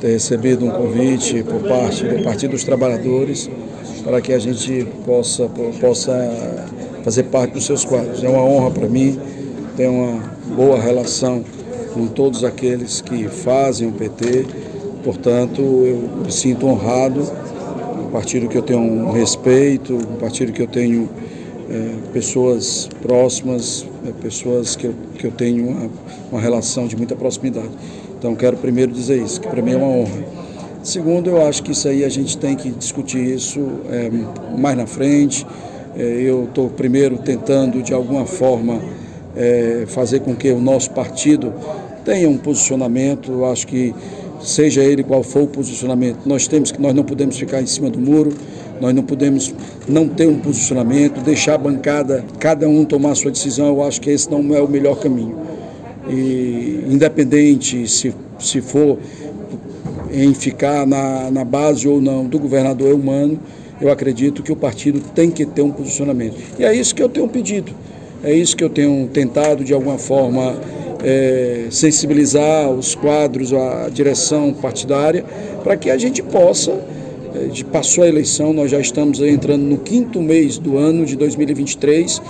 ter 0.00 0.08
recebido 0.08 0.66
um 0.66 0.70
convite 0.70 1.42
por 1.44 1.62
parte 1.62 2.04
do 2.04 2.24
Partido 2.24 2.50
dos 2.52 2.64
Trabalhadores 2.64 3.48
para 4.02 4.20
que 4.20 4.32
a 4.32 4.38
gente 4.38 4.84
possa, 5.06 5.48
possa 5.80 6.12
fazer 7.04 7.24
parte 7.24 7.52
dos 7.52 7.64
seus 7.64 7.84
quadros. 7.84 8.22
É 8.24 8.28
uma 8.28 8.42
honra 8.42 8.70
para 8.70 8.88
mim, 8.88 9.18
tenho 9.76 9.92
uma 9.92 10.22
boa 10.56 10.80
relação 10.80 11.44
com 11.94 12.08
todos 12.08 12.42
aqueles 12.42 13.00
que 13.00 13.28
fazem 13.28 13.88
o 13.88 13.92
PT, 13.92 14.46
portanto, 15.04 15.60
eu 15.60 16.24
me 16.24 16.32
sinto 16.32 16.66
honrado 16.66 17.30
partido 18.12 18.46
que 18.46 18.56
eu 18.56 18.62
tenho 18.62 18.80
um 18.80 19.10
respeito, 19.10 19.94
um 19.94 20.16
partido 20.16 20.52
que 20.52 20.60
eu 20.60 20.66
tenho 20.66 21.08
é, 21.70 22.12
pessoas 22.12 22.88
próximas, 23.00 23.86
é, 24.06 24.12
pessoas 24.22 24.76
que 24.76 24.86
eu, 24.86 24.94
que 25.18 25.26
eu 25.26 25.30
tenho 25.30 25.66
uma, 25.66 25.90
uma 26.30 26.40
relação 26.40 26.86
de 26.86 26.94
muita 26.94 27.16
proximidade. 27.16 27.70
Então 28.18 28.36
quero 28.36 28.58
primeiro 28.58 28.92
dizer 28.92 29.20
isso, 29.20 29.40
que 29.40 29.48
para 29.48 29.62
mim 29.62 29.72
é 29.72 29.76
uma 29.76 29.86
honra. 29.86 30.24
Segundo, 30.82 31.30
eu 31.30 31.46
acho 31.46 31.62
que 31.62 31.72
isso 31.72 31.88
aí 31.88 32.04
a 32.04 32.08
gente 32.08 32.36
tem 32.36 32.54
que 32.54 32.68
discutir 32.70 33.24
isso 33.24 33.60
é, 33.88 34.10
mais 34.58 34.76
na 34.76 34.86
frente. 34.86 35.46
É, 35.96 36.02
eu 36.02 36.44
estou 36.44 36.68
primeiro 36.68 37.16
tentando 37.18 37.82
de 37.82 37.94
alguma 37.94 38.26
forma 38.26 38.80
é, 39.34 39.84
fazer 39.86 40.20
com 40.20 40.34
que 40.34 40.50
o 40.50 40.60
nosso 40.60 40.90
partido 40.90 41.52
tenha 42.04 42.28
um 42.28 42.36
posicionamento. 42.36 43.32
Eu 43.32 43.46
acho 43.46 43.66
que 43.66 43.94
seja 44.42 44.82
ele 44.82 45.02
qual 45.02 45.22
for 45.22 45.42
o 45.42 45.46
posicionamento. 45.46 46.18
Nós 46.26 46.46
temos 46.46 46.70
que 46.72 46.80
nós 46.80 46.94
não 46.94 47.04
podemos 47.04 47.36
ficar 47.36 47.62
em 47.62 47.66
cima 47.66 47.88
do 47.88 47.98
muro, 47.98 48.32
nós 48.80 48.94
não 48.94 49.02
podemos 49.02 49.54
não 49.88 50.08
ter 50.08 50.26
um 50.26 50.38
posicionamento, 50.38 51.20
deixar 51.22 51.54
a 51.54 51.58
bancada, 51.58 52.24
cada 52.38 52.68
um 52.68 52.84
tomar 52.84 53.12
a 53.12 53.14
sua 53.14 53.30
decisão. 53.30 53.68
Eu 53.68 53.82
acho 53.82 54.00
que 54.00 54.10
esse 54.10 54.30
não 54.30 54.54
é 54.54 54.60
o 54.60 54.68
melhor 54.68 54.98
caminho. 54.98 55.36
E 56.08 56.84
independente 56.90 57.88
se, 57.88 58.12
se 58.38 58.60
for 58.60 58.98
em 60.12 60.34
ficar 60.34 60.86
na, 60.86 61.30
na 61.30 61.44
base 61.44 61.86
ou 61.88 62.00
não 62.00 62.26
do 62.26 62.38
governador 62.38 62.94
humano, 62.94 63.38
eu 63.80 63.90
acredito 63.90 64.42
que 64.42 64.52
o 64.52 64.56
partido 64.56 65.00
tem 65.14 65.30
que 65.30 65.46
ter 65.46 65.62
um 65.62 65.70
posicionamento. 65.70 66.36
E 66.58 66.64
é 66.64 66.74
isso 66.74 66.94
que 66.94 67.02
eu 67.02 67.08
tenho 67.08 67.28
pedido, 67.28 67.72
é 68.22 68.32
isso 68.32 68.56
que 68.56 68.62
eu 68.62 68.70
tenho 68.70 69.08
tentado 69.08 69.64
de 69.64 69.72
alguma 69.72 69.98
forma 69.98 70.56
é, 71.02 71.66
sensibilizar 71.70 72.70
os 72.70 72.94
quadros, 72.94 73.52
a 73.52 73.88
direção 73.88 74.52
partidária, 74.52 75.24
para 75.62 75.76
que 75.76 75.90
a 75.90 75.98
gente 75.98 76.22
possa, 76.22 76.72
é, 77.34 77.46
de 77.46 77.64
passou 77.64 78.04
a 78.04 78.08
eleição, 78.08 78.52
nós 78.52 78.70
já 78.70 78.78
estamos 78.78 79.20
entrando 79.20 79.62
no 79.62 79.78
quinto 79.78 80.20
mês 80.20 80.58
do 80.58 80.76
ano 80.76 81.04
de 81.04 81.16
2023, 81.16 82.22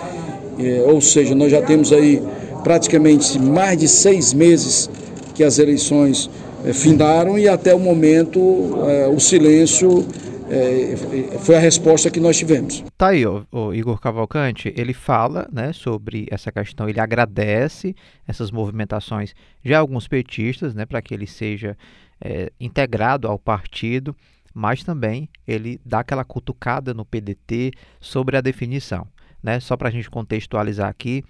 é, 0.59 0.85
ou 0.87 1.01
seja, 1.01 1.35
nós 1.35 1.51
já 1.51 1.61
temos 1.63 1.93
aí 1.93 2.23
praticamente 2.63 3.39
mais 3.39 3.79
de 3.79 3.89
seis 3.89 4.33
meses 4.33 4.89
que 5.35 5.43
as 5.43 5.59
eleições 5.59 6.31
é, 6.65 6.73
findaram 6.73 7.39
e 7.39 7.49
até 7.49 7.75
o 7.75 7.79
momento 7.79 8.41
é, 8.89 9.09
o 9.09 9.19
silêncio 9.19 10.07
é, 10.53 11.39
foi 11.39 11.57
a 11.57 11.59
resposta 11.59 12.11
que 12.11 12.21
nós 12.21 12.37
tivemos. 12.37 12.85
Tá 12.97 13.09
aí, 13.09 13.25
o, 13.27 13.47
o, 13.51 13.73
Igor 13.73 13.99
Cavalcante, 13.99 14.73
ele 14.77 14.93
fala 14.93 15.49
né, 15.51 15.73
sobre 15.73 16.27
essa 16.31 16.53
questão, 16.53 16.89
ele 16.89 17.01
agradece 17.01 17.97
essas 18.29 18.51
movimentações 18.51 19.35
de 19.65 19.75
alguns 19.75 20.07
petistas, 20.07 20.75
né, 20.75 20.85
para 20.85 21.01
que 21.01 21.15
ele 21.15 21.27
seja 21.27 21.77
é, 22.21 22.53
integrado 22.61 23.27
ao 23.27 23.39
partido, 23.39 24.15
mas 24.53 24.85
também 24.85 25.29
ele 25.49 25.81
dá 25.87 26.01
aquela 26.01 26.25
cutucada 26.25 26.93
no 26.93 27.07
PDT 27.07 27.73
sobre 27.99 28.37
a 28.37 28.43
definição. 28.43 29.07
Né? 29.43 29.59
Só 29.59 29.75
para 29.75 29.89
a 29.89 29.93
gente 29.93 30.11
contextualizar 30.11 30.89
aqui, 30.89 31.25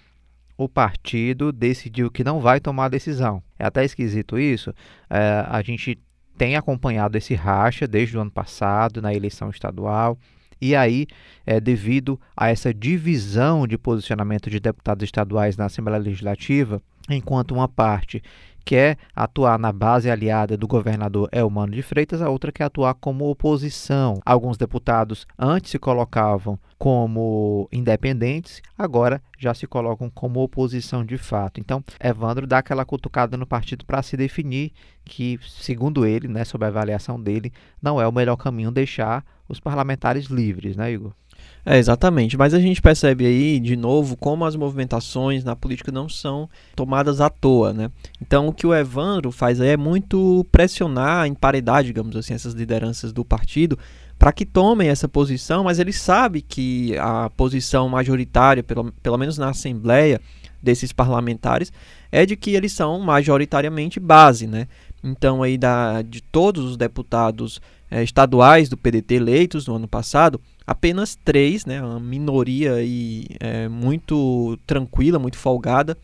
o 0.57 0.69
partido 0.69 1.53
decidiu 1.53 2.11
que 2.11 2.25
não 2.25 2.41
vai 2.41 2.59
tomar 2.59 2.87
a 2.87 2.89
decisão. 2.89 3.43
É 3.57 3.65
até 3.65 3.85
esquisito 3.85 4.39
isso. 4.39 4.75
É, 5.09 5.45
a 5.49 5.63
gente 5.63 5.99
tem 6.37 6.57
acompanhado 6.57 7.17
esse 7.17 7.35
racha 7.35 7.87
desde 7.87 8.17
o 8.17 8.21
ano 8.21 8.31
passado, 8.31 9.03
na 9.03 9.15
eleição 9.15 9.51
estadual. 9.51 10.19
E 10.61 10.77
aí, 10.77 11.07
é, 11.45 11.61
devido 11.61 12.21
a 12.37 12.49
essa 12.49 12.73
divisão 12.73 13.67
de 13.67 13.77
posicionamento 13.77 14.49
de 14.49 14.61
deputados 14.61 15.03
estaduais 15.03 15.57
na 15.57 15.65
Assembleia 15.65 16.01
Legislativa, 16.01 16.81
enquanto 17.11 17.53
uma 17.53 17.67
parte 17.67 18.23
quer 18.65 18.97
atuar 19.15 19.59
na 19.59 19.73
base 19.73 20.11
aliada 20.11 20.57
do 20.57 20.67
governador 20.67 21.29
Elmano 21.33 21.73
de 21.73 21.83
Freitas, 21.83 22.23
a 22.23 22.29
outra 22.29 22.53
quer 22.53 22.65
atuar 22.65 22.95
como 22.95 23.29
oposição. 23.29 24.21
Alguns 24.25 24.57
deputados 24.57 25.27
antes 25.39 25.71
se 25.71 25.79
colocavam 25.79 26.59
como 26.79 27.69
independentes, 27.73 28.61
agora 28.77 29.23
já 29.39 29.55
se 29.55 29.67
colocam 29.67 30.11
como 30.11 30.43
oposição 30.43 31.05
de 31.05 31.17
fato. 31.17 31.61
Então, 31.61 31.83
Evandro 32.03 32.47
dá 32.47 32.59
aquela 32.59 32.85
cutucada 32.85 33.37
no 33.37 33.47
partido 33.47 33.85
para 33.85 34.03
se 34.03 34.17
definir 34.17 34.73
que, 35.05 35.39
segundo 35.47 36.07
ele, 36.07 36.29
né, 36.29 36.45
sob 36.45 36.65
a 36.65 36.69
avaliação 36.69 37.21
dele, 37.21 37.53
não 37.81 38.01
é 38.01 38.07
o 38.07 38.13
melhor 38.13 38.37
caminho 38.37 38.71
deixar 38.71 39.25
os 39.49 39.61
parlamentares 39.61 40.27
livres, 40.27 40.77
né, 40.77 40.93
Igor? 40.93 41.13
É, 41.65 41.79
exatamente. 41.79 42.37
Mas 42.37 42.55
a 42.55 42.61
gente 42.61 42.83
percebe 42.83 43.25
aí, 43.25 43.61
de 43.61 43.77
novo, 43.77 44.17
como 44.17 44.45
as 44.45 44.57
movimentações 44.57 45.45
na 45.45 45.55
política 45.55 45.93
não 45.93 46.09
são 46.09 46.49
tomadas 46.75 47.21
à 47.21 47.31
toa, 47.31 47.73
né? 47.73 47.91
Então, 48.21 48.49
o 48.49 48.53
que 48.53 48.67
o 48.67 48.75
Evandro 48.75 49.31
faz 49.31 49.61
aí 49.61 49.69
é 49.69 49.77
muito 49.77 50.45
pressionar, 50.51 51.27
emparedar, 51.27 51.85
digamos 51.85 52.17
assim, 52.17 52.35
essas 52.35 52.53
lideranças 52.53 53.13
do 53.13 53.25
partido 53.25 53.79
para 54.19 54.33
que 54.33 54.47
tomem 54.47 54.89
essa 54.89 55.09
posição, 55.09 55.65
mas 55.65 55.81
ele 55.81 55.93
sabe 55.93 56.43
que 56.43 56.97
a 56.97 57.29
posição 57.31 57.89
majoritária, 57.89 58.63
pelo, 58.63 58.93
pelo 59.03 59.19
menos 59.19 59.37
na 59.37 59.51
Assembleia 59.51 60.21
desses 60.63 60.93
parlamentares, 60.93 61.73
é 62.11 62.25
de 62.25 62.37
que 62.37 62.55
eles 62.55 62.73
são 62.73 63.01
majoritariamente 63.01 63.99
base, 63.99 64.47
né? 64.47 64.69
Então, 65.03 65.43
aí 65.43 65.59
da, 65.59 66.03
de 66.03 66.21
todos 66.23 66.65
os 66.65 66.77
deputados 66.77 67.61
é, 67.91 68.03
estaduais 68.05 68.69
do 68.69 68.77
PDT 68.77 69.17
eleitos 69.17 69.67
no 69.67 69.75
ano 69.75 69.89
passado, 69.89 70.41
apenas 70.67 71.17
três, 71.17 71.65
né, 71.67 71.83
uma 71.83 72.01
minoria 72.01 72.75
aí, 72.75 73.27
é, 73.41 73.69
muito 73.69 74.59
tranquila, 74.67 75.19
muito 75.19 75.37
folgada, 75.37 75.97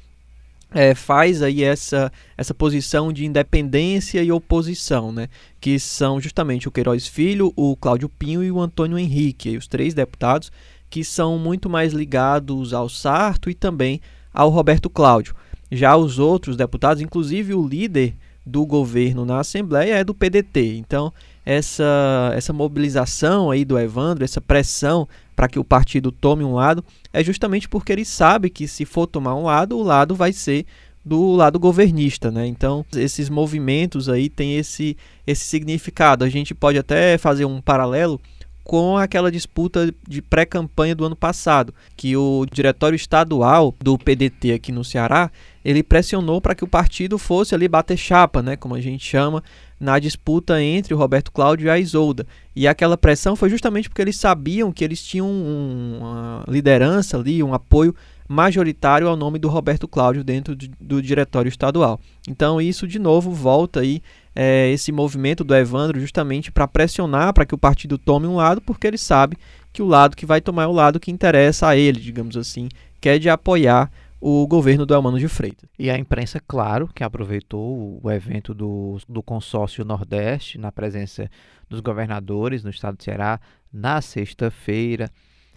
é, 0.70 0.94
faz 0.94 1.40
aí 1.42 1.64
essa, 1.64 2.12
essa 2.36 2.52
posição 2.52 3.12
de 3.12 3.24
independência 3.24 4.22
e 4.22 4.30
oposição, 4.30 5.10
né, 5.10 5.28
que 5.60 5.78
são 5.78 6.20
justamente 6.20 6.68
o 6.68 6.70
Queiroz 6.70 7.06
Filho, 7.06 7.52
o 7.56 7.76
Cláudio 7.76 8.08
Pinho 8.08 8.42
e 8.42 8.50
o 8.50 8.60
Antônio 8.60 8.98
Henrique, 8.98 9.56
os 9.56 9.66
três 9.66 9.94
deputados 9.94 10.50
que 10.90 11.04
são 11.04 11.38
muito 11.38 11.68
mais 11.68 11.92
ligados 11.92 12.72
ao 12.72 12.88
Sarto 12.88 13.50
e 13.50 13.54
também 13.54 14.00
ao 14.32 14.48
Roberto 14.48 14.88
Cláudio. 14.88 15.34
Já 15.70 15.96
os 15.96 16.18
outros 16.18 16.56
deputados, 16.56 17.02
inclusive 17.02 17.54
o 17.54 17.66
líder 17.66 18.14
do 18.44 18.64
governo 18.64 19.24
na 19.24 19.40
Assembleia 19.40 19.96
é 19.96 20.04
do 20.04 20.14
PDT. 20.14 20.76
Então, 20.76 21.12
essa, 21.48 22.30
essa 22.34 22.52
mobilização 22.52 23.50
aí 23.50 23.64
do 23.64 23.78
Evandro, 23.78 24.22
essa 24.22 24.38
pressão 24.38 25.08
para 25.34 25.48
que 25.48 25.58
o 25.58 25.64
partido 25.64 26.12
tome 26.12 26.44
um 26.44 26.52
lado, 26.52 26.84
é 27.10 27.24
justamente 27.24 27.66
porque 27.66 27.90
ele 27.90 28.04
sabe 28.04 28.50
que 28.50 28.68
se 28.68 28.84
for 28.84 29.06
tomar 29.06 29.34
um 29.34 29.44
lado, 29.44 29.78
o 29.78 29.82
lado 29.82 30.14
vai 30.14 30.30
ser 30.30 30.66
do 31.02 31.32
lado 31.32 31.58
governista, 31.58 32.30
né? 32.30 32.46
Então, 32.46 32.84
esses 32.94 33.30
movimentos 33.30 34.10
aí 34.10 34.28
têm 34.28 34.58
esse, 34.58 34.94
esse 35.26 35.46
significado. 35.46 36.22
A 36.22 36.28
gente 36.28 36.54
pode 36.54 36.76
até 36.76 37.16
fazer 37.16 37.46
um 37.46 37.62
paralelo 37.62 38.20
com 38.68 38.98
aquela 38.98 39.32
disputa 39.32 39.90
de 40.06 40.20
pré-campanha 40.20 40.94
do 40.94 41.06
ano 41.06 41.16
passado, 41.16 41.72
que 41.96 42.14
o 42.14 42.44
diretório 42.52 42.96
estadual 42.96 43.74
do 43.80 43.96
PDT 43.96 44.52
aqui 44.52 44.70
no 44.70 44.84
Ceará, 44.84 45.30
ele 45.64 45.82
pressionou 45.82 46.38
para 46.38 46.54
que 46.54 46.64
o 46.64 46.68
partido 46.68 47.16
fosse 47.16 47.54
ali 47.54 47.66
bater 47.66 47.96
chapa, 47.96 48.42
né, 48.42 48.56
como 48.56 48.74
a 48.74 48.80
gente 48.82 49.02
chama, 49.02 49.42
na 49.80 49.98
disputa 49.98 50.62
entre 50.62 50.92
o 50.92 50.98
Roberto 50.98 51.32
Cláudio 51.32 51.66
e 51.66 51.70
a 51.70 51.78
Isolda. 51.78 52.26
E 52.54 52.68
aquela 52.68 52.98
pressão 52.98 53.34
foi 53.34 53.48
justamente 53.48 53.88
porque 53.88 54.02
eles 54.02 54.18
sabiam 54.18 54.70
que 54.70 54.84
eles 54.84 55.02
tinham 55.02 55.26
um, 55.26 55.96
uma 56.00 56.44
liderança 56.46 57.16
ali, 57.16 57.42
um 57.42 57.54
apoio 57.54 57.94
majoritário 58.28 59.08
ao 59.08 59.16
nome 59.16 59.38
do 59.38 59.48
Roberto 59.48 59.88
Cláudio 59.88 60.22
dentro 60.22 60.54
do, 60.54 60.68
do 60.78 61.00
diretório 61.00 61.48
estadual. 61.48 61.98
Então 62.28 62.60
isso 62.60 62.86
de 62.86 62.98
novo 62.98 63.32
volta 63.32 63.80
aí 63.80 64.02
é, 64.40 64.70
esse 64.70 64.92
movimento 64.92 65.42
do 65.42 65.52
Evandro 65.52 65.98
justamente 65.98 66.52
para 66.52 66.68
pressionar 66.68 67.34
para 67.34 67.44
que 67.44 67.56
o 67.56 67.58
partido 67.58 67.98
tome 67.98 68.24
um 68.24 68.36
lado, 68.36 68.60
porque 68.60 68.86
ele 68.86 68.96
sabe 68.96 69.36
que 69.72 69.82
o 69.82 69.86
lado 69.86 70.16
que 70.16 70.24
vai 70.24 70.40
tomar 70.40 70.62
é 70.62 70.66
o 70.68 70.72
lado 70.72 71.00
que 71.00 71.10
interessa 71.10 71.66
a 71.66 71.76
ele, 71.76 71.98
digamos 71.98 72.36
assim, 72.36 72.68
que 73.00 73.08
é 73.08 73.18
de 73.18 73.28
apoiar 73.28 73.90
o 74.20 74.46
governo 74.46 74.86
do 74.86 74.94
Elmano 74.94 75.18
de 75.18 75.26
Freitas. 75.26 75.68
E 75.76 75.90
a 75.90 75.98
imprensa, 75.98 76.40
claro, 76.46 76.88
que 76.94 77.02
aproveitou 77.02 77.98
o 78.00 78.08
evento 78.12 78.54
do, 78.54 78.98
do 79.08 79.24
consórcio 79.24 79.84
Nordeste, 79.84 80.56
na 80.56 80.70
presença 80.70 81.28
dos 81.68 81.80
governadores 81.80 82.62
no 82.62 82.70
estado 82.70 82.96
de 82.96 83.02
Ceará, 83.02 83.40
na 83.72 84.00
sexta-feira, 84.00 85.10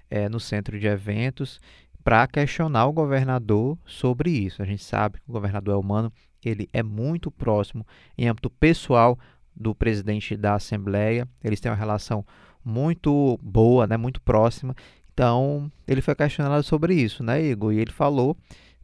é, 0.10 0.28
no 0.28 0.40
centro 0.40 0.80
de 0.80 0.88
eventos, 0.88 1.62
para 2.04 2.26
questionar 2.26 2.88
o 2.88 2.94
governador 2.94 3.78
sobre 3.86 4.32
isso. 4.32 4.60
A 4.60 4.66
gente 4.66 4.84
sabe 4.84 5.20
que 5.20 5.30
o 5.30 5.34
governador 5.34 5.76
Elmano 5.76 6.12
ele 6.44 6.70
é 6.74 6.84
muito 6.84 7.30
próximo 7.32 7.86
em 8.18 8.28
âmbito 8.28 8.50
pessoal 8.50 9.18
do 9.56 9.76
presidente 9.76 10.36
da 10.36 10.56
Assembleia, 10.56 11.28
eles 11.44 11.60
têm 11.60 11.72
uma 11.72 11.78
relação 11.78 12.26
muito 12.64 13.38
boa, 13.42 13.86
né, 13.88 13.98
muito 13.98 14.22
próxima, 14.22 14.76
então, 15.14 15.72
ele 15.88 16.02
foi 16.02 16.16
questionado 16.16 16.64
sobre 16.64 16.96
isso, 16.96 17.24
né, 17.24 17.44
Igor? 17.44 17.74
E 17.74 17.80
ele 17.80 17.92
falou 17.92 18.36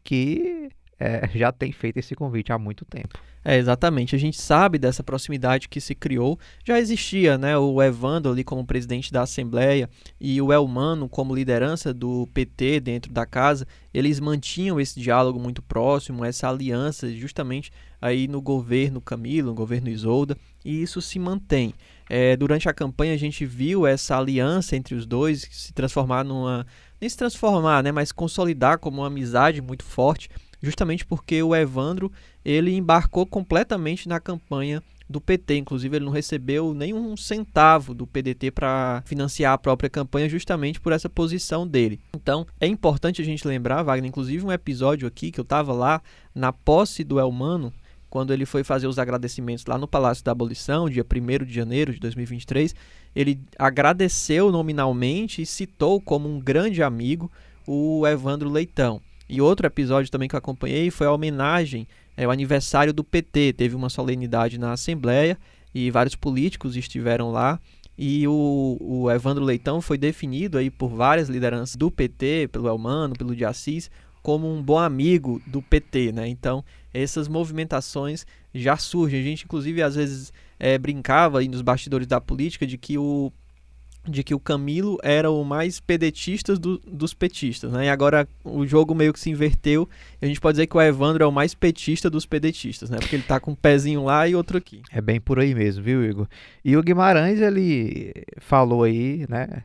que 0.03 0.69
é, 0.99 1.29
já 1.35 1.51
tem 1.51 1.71
feito 1.71 1.97
esse 1.97 2.15
convite 2.15 2.51
há 2.51 2.57
muito 2.57 2.83
tempo. 2.83 3.19
É, 3.45 3.55
exatamente. 3.55 4.15
A 4.15 4.19
gente 4.19 4.41
sabe 4.41 4.77
dessa 4.77 5.03
proximidade 5.03 5.69
que 5.69 5.79
se 5.79 5.95
criou. 5.95 6.37
Já 6.65 6.79
existia, 6.79 7.37
né? 7.37 7.57
O 7.57 7.81
Evandro 7.81 8.31
ali 8.31 8.43
como 8.43 8.65
presidente 8.65 9.11
da 9.11 9.21
Assembleia 9.21 9.89
e 10.19 10.41
o 10.41 10.51
Elmano 10.51 11.07
como 11.07 11.33
liderança 11.33 11.93
do 11.93 12.27
PT 12.33 12.81
dentro 12.81 13.11
da 13.11 13.25
casa. 13.25 13.65
Eles 13.93 14.19
mantinham 14.19 14.79
esse 14.79 14.99
diálogo 14.99 15.39
muito 15.39 15.61
próximo, 15.61 16.25
essa 16.25 16.49
aliança 16.49 17.09
justamente 17.13 17.71
aí 18.01 18.27
no 18.27 18.41
governo 18.41 18.99
Camilo, 18.99 19.47
no 19.47 19.55
governo 19.55 19.89
Isolda, 19.89 20.37
e 20.63 20.81
isso 20.81 21.01
se 21.01 21.17
mantém. 21.17 21.73
É, 22.09 22.35
durante 22.35 22.69
a 22.69 22.73
campanha 22.73 23.13
a 23.13 23.17
gente 23.17 23.45
viu 23.45 23.87
essa 23.87 24.17
aliança 24.17 24.75
entre 24.75 24.93
os 24.93 25.05
dois 25.05 25.47
se 25.51 25.73
transformar 25.73 26.23
numa. 26.23 26.65
nem 26.99 27.09
se 27.09 27.17
transformar, 27.17 27.83
né? 27.83 27.91
Mas 27.91 28.11
consolidar 28.11 28.77
como 28.77 29.01
uma 29.01 29.07
amizade 29.07 29.61
muito 29.61 29.83
forte 29.83 30.29
justamente 30.61 31.05
porque 31.05 31.41
o 31.41 31.55
Evandro 31.55 32.11
ele 32.43 32.75
embarcou 32.75 33.25
completamente 33.25 34.07
na 34.07 34.19
campanha 34.19 34.81
do 35.09 35.21
PT, 35.21 35.57
inclusive 35.57 35.95
ele 35.95 36.05
não 36.05 36.11
recebeu 36.11 36.73
nenhum 36.73 37.15
centavo 37.15 37.93
do 37.93 38.05
PDT 38.05 38.51
para 38.51 39.01
financiar 39.05 39.53
a 39.53 39.57
própria 39.57 39.89
campanha 39.89 40.27
justamente 40.27 40.81
por 40.81 40.91
essa 40.91 41.09
posição 41.09 41.65
dele. 41.65 41.99
Então, 42.15 42.45
é 42.59 42.67
importante 42.67 43.21
a 43.21 43.25
gente 43.25 43.47
lembrar, 43.47 43.83
Wagner, 43.83 44.09
inclusive 44.09 44.45
um 44.45 44.51
episódio 44.51 45.07
aqui 45.07 45.31
que 45.31 45.39
eu 45.39 45.43
estava 45.43 45.71
lá 45.71 46.01
na 46.35 46.51
posse 46.51 47.03
do 47.03 47.19
Elmano, 47.19 47.71
quando 48.09 48.33
ele 48.33 48.45
foi 48.45 48.63
fazer 48.63 48.87
os 48.87 48.99
agradecimentos 48.99 49.65
lá 49.65 49.77
no 49.77 49.87
Palácio 49.87 50.23
da 50.23 50.31
Abolição, 50.31 50.89
dia 50.89 51.05
1 51.05 51.45
de 51.45 51.53
janeiro 51.53 51.93
de 51.93 51.99
2023, 51.99 52.73
ele 53.15 53.39
agradeceu 53.57 54.51
nominalmente 54.51 55.41
e 55.41 55.45
citou 55.45 55.99
como 56.01 56.29
um 56.29 56.39
grande 56.39 56.81
amigo 56.81 57.31
o 57.65 58.07
Evandro 58.07 58.49
Leitão. 58.49 59.01
E 59.29 59.41
outro 59.41 59.67
episódio 59.67 60.11
também 60.11 60.29
que 60.29 60.35
eu 60.35 60.39
acompanhei 60.39 60.89
foi 60.89 61.07
a 61.07 61.11
homenagem, 61.11 61.87
é, 62.15 62.27
o 62.27 62.31
aniversário 62.31 62.93
do 62.93 63.03
PT. 63.03 63.53
Teve 63.53 63.75
uma 63.75 63.89
solenidade 63.89 64.57
na 64.57 64.71
Assembleia 64.71 65.37
e 65.73 65.91
vários 65.91 66.15
políticos 66.15 66.75
estiveram 66.75 67.31
lá. 67.31 67.59
E 67.97 68.27
o, 68.27 68.77
o 68.79 69.11
Evandro 69.11 69.43
Leitão 69.43 69.81
foi 69.81 69.97
definido 69.97 70.57
aí 70.57 70.69
por 70.69 70.89
várias 70.89 71.29
lideranças 71.29 71.75
do 71.75 71.89
PT, 71.89 72.49
pelo 72.51 72.67
Elmano, 72.67 73.15
pelo 73.15 73.35
de 73.35 73.43
Assis, 73.43 73.89
como 74.21 74.51
um 74.51 74.61
bom 74.61 74.77
amigo 74.77 75.41
do 75.47 75.61
PT, 75.61 76.11
né? 76.11 76.27
Então, 76.27 76.63
essas 76.93 77.27
movimentações 77.27 78.25
já 78.53 78.77
surgem. 78.77 79.19
A 79.19 79.23
gente, 79.23 79.45
inclusive, 79.45 79.81
às 79.81 79.95
vezes 79.95 80.31
é, 80.59 80.77
brincava 80.77 81.39
aí 81.39 81.47
nos 81.47 81.61
bastidores 81.61 82.07
da 82.07 82.21
política 82.21 82.67
de 82.67 82.77
que 82.77 82.97
o 82.97 83.31
de 84.07 84.23
que 84.23 84.33
o 84.33 84.39
Camilo 84.39 84.97
era 85.03 85.29
o 85.29 85.43
mais 85.43 85.79
pedetista 85.79 86.55
do, 86.55 86.77
dos 86.79 87.13
petistas, 87.13 87.71
né? 87.71 87.85
E 87.85 87.89
agora 87.89 88.27
o 88.43 88.65
jogo 88.65 88.95
meio 88.95 89.11
que 89.11 89.19
se 89.19 89.29
inverteu. 89.29 89.87
A 90.21 90.25
gente 90.25 90.39
pode 90.39 90.55
dizer 90.55 90.67
que 90.67 90.77
o 90.77 90.81
Evandro 90.81 91.23
é 91.23 91.27
o 91.27 91.31
mais 91.31 91.53
petista 91.53 92.09
dos 92.09 92.25
pedetistas, 92.25 92.89
né? 92.89 92.97
Porque 92.99 93.15
ele 93.15 93.23
tá 93.23 93.39
com 93.39 93.51
um 93.51 93.55
pezinho 93.55 94.03
lá 94.03 94.27
e 94.27 94.35
outro 94.35 94.57
aqui. 94.57 94.81
É 94.91 95.01
bem 95.01 95.19
por 95.19 95.39
aí 95.39 95.53
mesmo, 95.53 95.83
viu, 95.83 96.03
Igor? 96.03 96.27
E 96.63 96.77
o 96.77 96.83
Guimarães, 96.83 97.41
ele 97.41 98.13
falou 98.39 98.83
aí, 98.83 99.25
né? 99.29 99.63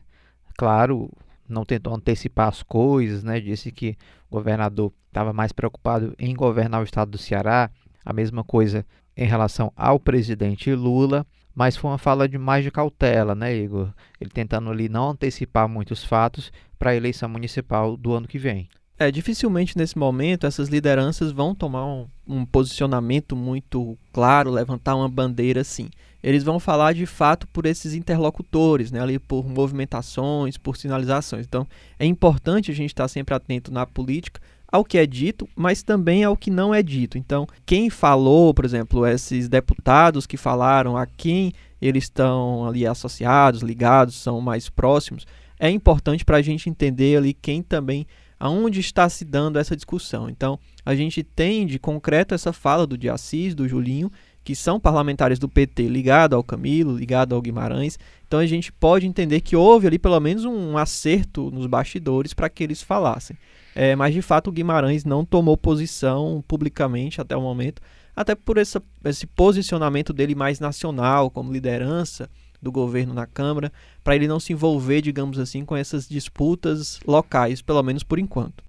Claro, 0.57 1.09
não 1.47 1.63
tentou 1.63 1.95
antecipar 1.95 2.49
as 2.49 2.61
coisas, 2.61 3.23
né? 3.23 3.39
Disse 3.39 3.71
que 3.71 3.95
o 4.29 4.35
governador 4.35 4.91
estava 5.07 5.31
mais 5.31 5.51
preocupado 5.51 6.13
em 6.19 6.35
governar 6.35 6.81
o 6.81 6.85
estado 6.85 7.11
do 7.11 7.17
Ceará. 7.17 7.69
A 8.05 8.11
mesma 8.11 8.43
coisa 8.43 8.85
em 9.15 9.25
relação 9.25 9.71
ao 9.75 9.99
presidente 9.99 10.73
Lula, 10.73 11.25
mas 11.53 11.75
foi 11.75 11.91
uma 11.91 11.97
fala 11.97 12.27
de 12.27 12.37
mais 12.37 12.63
de 12.63 12.71
cautela, 12.71 13.35
né, 13.35 13.55
Igor? 13.55 13.89
Ele 14.19 14.29
tentando 14.29 14.69
ali 14.69 14.89
não 14.89 15.11
antecipar 15.11 15.67
muitos 15.67 16.03
fatos 16.03 16.51
para 16.79 16.91
a 16.91 16.95
eleição 16.95 17.29
municipal 17.29 17.95
do 17.95 18.13
ano 18.13 18.27
que 18.27 18.39
vem. 18.39 18.67
É, 18.97 19.11
dificilmente 19.11 19.77
nesse 19.77 19.97
momento 19.97 20.45
essas 20.45 20.69
lideranças 20.69 21.31
vão 21.31 21.55
tomar 21.55 21.85
um, 21.85 22.07
um, 22.27 22.45
posicionamento 22.45 23.35
muito 23.35 23.97
claro, 24.11 24.51
levantar 24.51 24.95
uma 24.95 25.09
bandeira 25.09 25.61
assim. 25.61 25.89
Eles 26.21 26.43
vão 26.43 26.59
falar 26.59 26.93
de 26.93 27.05
fato 27.05 27.47
por 27.47 27.65
esses 27.65 27.93
interlocutores, 27.93 28.91
né, 28.91 29.01
ali 29.01 29.19
por 29.19 29.45
movimentações, 29.47 30.57
por 30.57 30.77
sinalizações. 30.77 31.45
Então 31.45 31.67
é 31.97 32.05
importante 32.05 32.71
a 32.71 32.73
gente 32.73 32.91
estar 32.91 33.07
sempre 33.07 33.33
atento 33.33 33.73
na 33.73 33.85
política 33.85 34.39
ao 34.73 34.83
que 34.83 34.97
é 34.97 35.05
dito, 35.05 35.47
mas 35.55 35.83
também 35.83 36.23
ao 36.23 36.35
que 36.35 36.49
não 36.49 36.73
é 36.73 36.81
dito. 36.81 37.15
Então, 37.15 37.45
quem 37.63 37.91
falou, 37.91 38.55
por 38.55 38.65
exemplo, 38.65 39.05
esses 39.05 39.47
deputados 39.47 40.25
que 40.25 40.35
falaram, 40.35 40.97
a 40.97 41.05
quem 41.05 41.53
eles 41.79 42.05
estão 42.05 42.65
ali 42.65 42.83
associados, 42.87 43.61
ligados, 43.61 44.15
são 44.15 44.41
mais 44.41 44.69
próximos, 44.69 45.27
é 45.59 45.69
importante 45.69 46.25
para 46.25 46.37
a 46.37 46.41
gente 46.41 46.71
entender 46.71 47.15
ali 47.15 47.35
quem 47.35 47.61
também, 47.61 48.07
aonde 48.39 48.79
está 48.79 49.07
se 49.07 49.23
dando 49.23 49.59
essa 49.59 49.75
discussão. 49.75 50.27
Então, 50.27 50.57
a 50.83 50.95
gente 50.95 51.21
tem 51.21 51.67
de 51.67 51.77
concreto 51.77 52.33
essa 52.33 52.51
fala 52.51 52.87
do 52.87 52.97
Diassis, 52.97 53.53
do 53.53 53.69
Julinho, 53.69 54.11
que 54.43 54.55
são 54.55 54.79
parlamentares 54.79 55.37
do 55.37 55.47
PT 55.47 55.87
ligado 55.87 56.35
ao 56.35 56.43
Camilo, 56.43 56.97
ligado 56.97 57.35
ao 57.35 57.41
Guimarães. 57.43 57.99
Então 58.27 58.39
a 58.39 58.45
gente 58.47 58.71
pode 58.73 59.05
entender 59.05 59.39
que 59.39 59.55
houve 59.55 59.85
ali 59.87 59.99
pelo 59.99 60.19
menos 60.19 60.43
um 60.43 60.77
acerto 60.77 61.49
nos 61.51 61.65
bastidores 61.67 62.33
para 62.33 62.49
que 62.49 62.63
eles 62.63 62.81
falassem. 62.81 63.37
É, 63.75 63.95
mas 63.95 64.13
de 64.13 64.21
fato 64.21 64.49
o 64.49 64.51
Guimarães 64.51 65.03
não 65.03 65.25
tomou 65.25 65.57
posição 65.57 66.43
publicamente 66.47 67.19
até 67.19 67.35
o 67.35 67.41
momento, 67.41 67.81
até 68.15 68.35
por 68.35 68.57
essa, 68.57 68.81
esse 69.05 69.25
posicionamento 69.25 70.13
dele 70.13 70.35
mais 70.35 70.59
nacional, 70.59 71.31
como 71.31 71.51
liderança 71.51 72.29
do 72.61 72.71
governo 72.71 73.13
na 73.13 73.25
Câmara, 73.25 73.71
para 74.03 74.15
ele 74.15 74.27
não 74.27 74.39
se 74.39 74.53
envolver, 74.53 75.01
digamos 75.01 75.37
assim, 75.37 75.65
com 75.65 75.75
essas 75.75 76.07
disputas 76.07 76.99
locais, 77.05 77.61
pelo 77.61 77.83
menos 77.83 78.03
por 78.03 78.19
enquanto. 78.19 78.63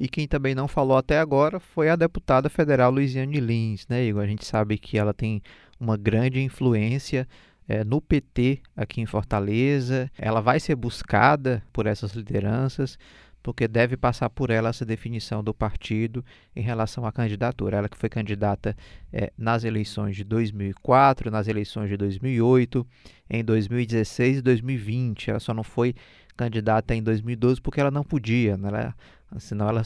E 0.00 0.08
quem 0.08 0.26
também 0.26 0.54
não 0.54 0.68
falou 0.68 0.96
até 0.96 1.18
agora 1.18 1.58
foi 1.58 1.88
a 1.88 1.96
deputada 1.96 2.48
federal 2.48 2.90
Luiziane 2.90 3.40
Lins, 3.40 3.86
né, 3.88 4.04
Igor? 4.04 4.22
A 4.22 4.26
gente 4.26 4.44
sabe 4.44 4.78
que 4.78 4.96
ela 4.96 5.12
tem 5.12 5.42
uma 5.78 5.96
grande 5.96 6.40
influência 6.40 7.28
é, 7.68 7.82
no 7.84 8.00
PT 8.00 8.60
aqui 8.76 9.00
em 9.00 9.06
Fortaleza. 9.06 10.10
Ela 10.16 10.40
vai 10.40 10.60
ser 10.60 10.76
buscada 10.76 11.62
por 11.72 11.86
essas 11.86 12.12
lideranças 12.12 12.96
porque 13.42 13.66
deve 13.66 13.96
passar 13.96 14.28
por 14.28 14.50
ela 14.50 14.68
essa 14.68 14.84
definição 14.84 15.42
do 15.42 15.54
partido 15.54 16.24
em 16.54 16.60
relação 16.60 17.06
à 17.06 17.12
candidatura. 17.12 17.76
Ela 17.76 17.88
que 17.88 17.96
foi 17.96 18.08
candidata 18.08 18.76
é, 19.12 19.32
nas 19.36 19.64
eleições 19.64 20.16
de 20.16 20.24
2004, 20.24 21.30
nas 21.30 21.48
eleições 21.48 21.88
de 21.88 21.96
2008, 21.96 22.86
em 23.30 23.44
2016 23.44 24.38
e 24.38 24.42
2020. 24.42 25.30
Ela 25.30 25.40
só 25.40 25.54
não 25.54 25.64
foi 25.64 25.94
candidata 26.36 26.94
em 26.94 27.02
2012 27.02 27.60
porque 27.60 27.80
ela 27.80 27.90
não 27.90 28.04
podia, 28.04 28.56
né? 28.56 28.68
ela, 28.68 28.94
senão 29.38 29.68
ela 29.68 29.82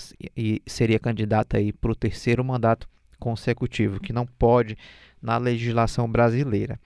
seria 0.66 0.98
candidata 0.98 1.58
para 1.80 1.92
o 1.92 1.96
terceiro 1.96 2.44
mandato 2.44 2.88
consecutivo, 3.18 4.00
que 4.00 4.12
não 4.12 4.26
pode 4.26 4.76
na 5.20 5.38
legislação 5.38 6.10
brasileira. 6.10 6.78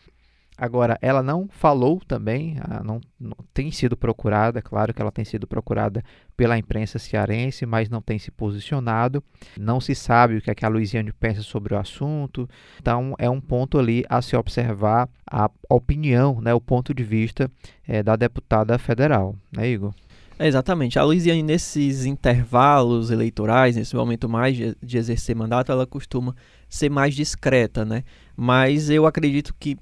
Agora, 0.59 0.99
ela 1.03 1.23
não 1.23 1.47
falou 1.51 2.01
também, 2.07 2.57
ah, 2.62 2.83
não, 2.83 2.99
não, 3.21 3.37
tem 3.53 3.71
sido 3.71 3.95
procurada, 3.95 4.62
claro 4.62 4.95
que 4.95 5.03
ela 5.03 5.12
tem 5.12 5.25
sido 5.25 5.47
procurada 5.47 6.03
pela 6.35 6.57
imprensa 6.57 6.99
cearense, 6.99 7.66
mas 7.66 7.90
não 7.90 8.01
tem 8.01 8.19
se 8.19 8.31
posicionado. 8.31 9.23
Não 9.59 9.81
se 9.81 9.95
sabe 9.95 10.37
o 10.37 10.40
que, 10.40 10.51
é 10.51 10.55
que 10.55 10.64
a 10.64 10.69
Luiziane 10.69 11.12
pensa 11.12 11.42
sobre 11.42 11.75
o 11.75 11.79
assunto. 11.79 12.49
Então, 12.81 13.14
é 13.19 13.29
um 13.29 13.40
ponto 13.40 13.79
ali 13.79 14.03
a 14.09 14.23
se 14.23 14.35
observar 14.35 15.09
a 15.31 15.51
opinião, 15.69 16.40
né, 16.40 16.55
o 16.55 16.61
ponto 16.61 16.95
de 16.95 17.05
vista 17.05 17.51
é, 17.87 18.03
da 18.03 18.16
deputada 18.16 18.79
federal, 18.79 19.37
né, 19.55 19.69
Igor? 19.69 19.92
É, 20.38 20.47
exatamente. 20.47 20.99
A 20.99 21.03
Luiziane, 21.03 21.42
nesses 21.42 22.05
intervalos 22.05 23.11
eleitorais, 23.11 23.77
nesse 23.77 23.95
momento 23.97 24.29
mais 24.29 24.57
de, 24.57 24.77
de 24.83 24.99
exercer 24.99 25.35
mandato, 25.35 25.73
ela 25.73 25.87
costuma 25.87 26.35
ser 26.69 26.90
mais 26.90 27.14
discreta, 27.14 27.85
né? 27.85 28.05
Mas 28.37 28.90
eu 28.90 29.07
acredito 29.07 29.55
que 29.59 29.79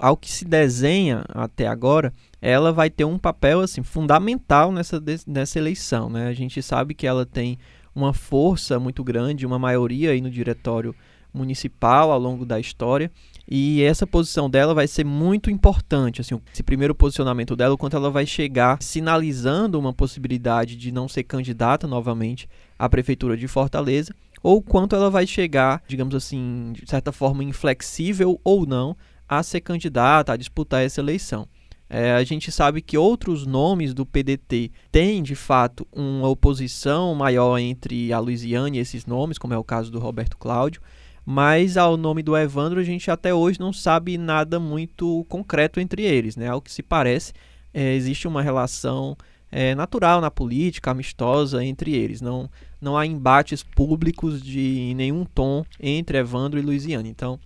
ao 0.00 0.16
que 0.16 0.30
se 0.30 0.44
desenha 0.44 1.24
até 1.28 1.66
agora, 1.66 2.12
ela 2.40 2.72
vai 2.72 2.90
ter 2.90 3.04
um 3.04 3.18
papel 3.18 3.60
assim 3.60 3.82
fundamental 3.82 4.72
nessa, 4.72 5.02
nessa 5.26 5.58
eleição. 5.58 6.08
Né? 6.08 6.28
A 6.28 6.32
gente 6.32 6.62
sabe 6.62 6.94
que 6.94 7.06
ela 7.06 7.26
tem 7.26 7.58
uma 7.94 8.12
força 8.12 8.78
muito 8.78 9.02
grande, 9.02 9.46
uma 9.46 9.58
maioria 9.58 10.10
aí 10.10 10.20
no 10.20 10.30
diretório 10.30 10.94
municipal 11.32 12.10
ao 12.10 12.18
longo 12.18 12.44
da 12.44 12.58
história. 12.58 13.10
E 13.50 13.82
essa 13.82 14.06
posição 14.06 14.48
dela 14.48 14.74
vai 14.74 14.86
ser 14.86 15.04
muito 15.04 15.50
importante, 15.50 16.20
assim, 16.20 16.38
esse 16.52 16.62
primeiro 16.62 16.94
posicionamento 16.94 17.56
dela, 17.56 17.74
o 17.74 17.78
quanto 17.78 17.96
ela 17.96 18.10
vai 18.10 18.26
chegar 18.26 18.82
sinalizando 18.82 19.78
uma 19.78 19.92
possibilidade 19.92 20.76
de 20.76 20.92
não 20.92 21.08
ser 21.08 21.24
candidata 21.24 21.86
novamente 21.86 22.48
à 22.78 22.88
prefeitura 22.88 23.36
de 23.36 23.48
Fortaleza, 23.48 24.14
ou 24.42 24.62
quanto 24.62 24.94
ela 24.94 25.10
vai 25.10 25.26
chegar, 25.26 25.82
digamos 25.88 26.14
assim, 26.14 26.72
de 26.72 26.88
certa 26.88 27.10
forma 27.10 27.42
inflexível 27.42 28.40
ou 28.44 28.66
não, 28.66 28.96
a 29.28 29.42
ser 29.42 29.60
candidata, 29.60 30.32
a 30.32 30.36
disputar 30.36 30.82
essa 30.82 31.00
eleição. 31.00 31.46
É, 31.90 32.12
a 32.12 32.22
gente 32.22 32.52
sabe 32.52 32.82
que 32.82 32.98
outros 32.98 33.46
nomes 33.46 33.94
do 33.94 34.04
PDT 34.04 34.70
têm, 34.92 35.22
de 35.22 35.34
fato, 35.34 35.86
uma 35.90 36.28
oposição 36.28 37.14
maior 37.14 37.58
entre 37.58 38.12
a 38.12 38.18
Luiziane 38.18 38.76
e 38.76 38.80
esses 38.80 39.06
nomes, 39.06 39.38
como 39.38 39.54
é 39.54 39.58
o 39.58 39.64
caso 39.64 39.90
do 39.90 39.98
Roberto 39.98 40.36
Cláudio, 40.36 40.82
mas 41.24 41.76
ao 41.76 41.96
nome 41.96 42.22
do 42.22 42.36
Evandro 42.36 42.80
a 42.80 42.84
gente 42.84 43.10
até 43.10 43.32
hoje 43.34 43.60
não 43.60 43.72
sabe 43.72 44.18
nada 44.18 44.60
muito 44.60 45.24
concreto 45.28 45.80
entre 45.80 46.02
eles. 46.02 46.36
Né? 46.36 46.48
Ao 46.48 46.60
que 46.60 46.70
se 46.70 46.82
parece, 46.82 47.32
é, 47.72 47.94
existe 47.94 48.28
uma 48.28 48.42
relação 48.42 49.16
é, 49.50 49.74
natural 49.74 50.20
na 50.20 50.30
política, 50.30 50.90
amistosa 50.90 51.64
entre 51.64 51.94
eles. 51.94 52.20
Não, 52.20 52.50
não 52.80 52.96
há 52.96 53.06
embates 53.06 53.62
públicos 53.62 54.42
de 54.42 54.92
nenhum 54.94 55.24
tom 55.24 55.64
entre 55.80 56.18
Evandro 56.18 56.58
e 56.58 56.62
Luiziane. 56.62 57.08
Então, 57.08 57.38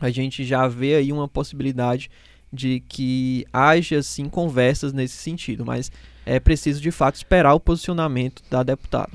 a 0.00 0.10
gente 0.10 0.44
já 0.44 0.66
vê 0.66 0.96
aí 0.96 1.12
uma 1.12 1.28
possibilidade 1.28 2.10
de 2.52 2.80
que 2.88 3.44
haja 3.52 4.02
sim 4.02 4.28
conversas 4.28 4.92
nesse 4.92 5.16
sentido, 5.16 5.64
mas 5.64 5.90
é 6.24 6.38
preciso 6.38 6.80
de 6.80 6.90
fato 6.90 7.16
esperar 7.16 7.54
o 7.54 7.60
posicionamento 7.60 8.42
da 8.50 8.62
deputada. 8.62 9.12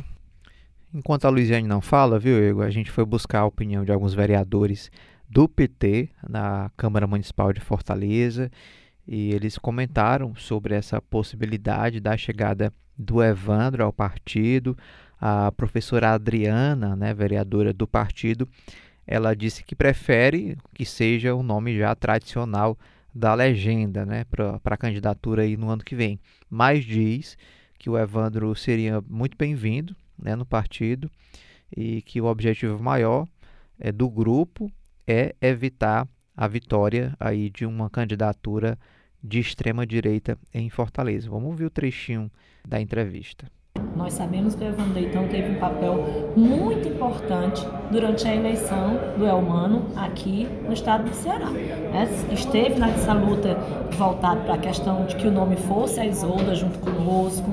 Enquanto 0.93 1.25
a 1.25 1.29
Luiziane 1.29 1.67
não 1.67 1.81
fala, 1.81 2.19
viu, 2.19 2.43
Igor, 2.43 2.65
a 2.65 2.71
gente 2.71 2.91
foi 2.91 3.05
buscar 3.05 3.41
a 3.41 3.45
opinião 3.45 3.85
de 3.85 3.91
alguns 3.91 4.13
vereadores 4.13 4.91
do 5.29 5.47
PT 5.47 6.09
na 6.27 6.71
Câmara 6.75 7.05
Municipal 7.05 7.53
de 7.53 7.61
Fortaleza 7.61 8.51
e 9.07 9.31
eles 9.31 9.57
comentaram 9.57 10.35
sobre 10.35 10.73
essa 10.73 11.01
possibilidade 11.01 11.99
da 11.99 12.17
chegada 12.17 12.73
do 12.97 13.23
Evandro 13.23 13.83
ao 13.83 13.93
partido. 13.93 14.75
A 15.21 15.51
professora 15.51 16.13
Adriana, 16.13 16.95
né, 16.95 17.13
vereadora 17.13 17.71
do 17.71 17.87
partido, 17.87 18.47
ela 19.11 19.35
disse 19.35 19.63
que 19.63 19.75
prefere 19.75 20.55
que 20.71 20.85
seja 20.85 21.33
o 21.33 21.41
nome 21.41 21.75
já 21.75 21.95
tradicional 21.95 22.77
da 23.13 23.33
legenda 23.33 24.05
né, 24.05 24.23
para 24.25 24.61
a 24.63 24.77
candidatura 24.77 25.41
aí 25.41 25.57
no 25.57 25.67
ano 25.67 25.83
que 25.83 25.95
vem. 25.95 26.19
Mas 26.47 26.85
diz 26.85 27.35
que 27.79 27.89
o 27.89 27.97
Evandro 27.97 28.55
seria 28.55 29.01
muito 29.09 29.35
bem-vindo 29.35 29.95
né, 30.15 30.35
no 30.35 30.45
partido 30.45 31.09
e 31.75 32.03
que 32.03 32.21
o 32.21 32.25
objetivo 32.25 32.77
maior 32.83 33.27
é, 33.79 33.91
do 33.91 34.07
grupo 34.07 34.71
é 35.07 35.33
evitar 35.41 36.07
a 36.37 36.47
vitória 36.47 37.15
aí 37.19 37.49
de 37.49 37.65
uma 37.65 37.89
candidatura 37.89 38.77
de 39.23 39.39
extrema 39.39 39.87
direita 39.87 40.37
em 40.53 40.69
Fortaleza. 40.69 41.27
Vamos 41.27 41.49
ouvir 41.49 41.65
o 41.65 41.71
trechinho 41.71 42.31
da 42.63 42.79
entrevista. 42.79 43.51
Nós 43.99 44.13
sabemos 44.13 44.55
que 44.55 44.63
o 44.63 44.67
Evandro 44.67 45.27
teve 45.29 45.51
um 45.51 45.59
papel 45.59 46.05
muito 46.35 46.87
importante 46.87 47.67
durante 47.91 48.25
a 48.27 48.33
eleição 48.33 48.97
do 49.17 49.25
Elmano 49.25 49.83
aqui 49.95 50.47
no 50.65 50.71
estado 50.73 51.03
do 51.03 51.13
Ceará. 51.13 51.49
É, 51.53 52.33
esteve 52.33 52.79
nessa 52.79 53.11
luta 53.13 53.57
voltada 53.97 54.39
para 54.39 54.53
a 54.53 54.57
questão 54.57 55.05
de 55.05 55.15
que 55.17 55.27
o 55.27 55.31
nome 55.31 55.57
fosse 55.57 55.99
a 55.99 56.05
Isolda 56.05 56.55
junto 56.55 56.79
conosco. 56.79 57.47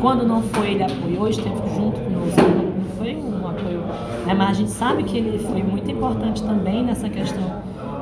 Quando 0.00 0.26
não 0.26 0.42
foi, 0.42 0.72
ele 0.72 0.84
apoiou, 0.84 1.28
esteve 1.28 1.56
junto 1.76 2.00
conosco. 2.00 2.40
Não 2.40 2.96
foi 2.96 3.14
um 3.14 3.46
apoio 3.46 3.84
É, 4.26 4.34
mas 4.34 4.48
a 4.48 4.54
gente 4.54 4.70
sabe 4.70 5.04
que 5.04 5.18
ele 5.18 5.38
foi 5.38 5.62
muito 5.62 5.90
importante 5.90 6.42
também 6.42 6.82
nessa 6.82 7.08
questão 7.08 7.44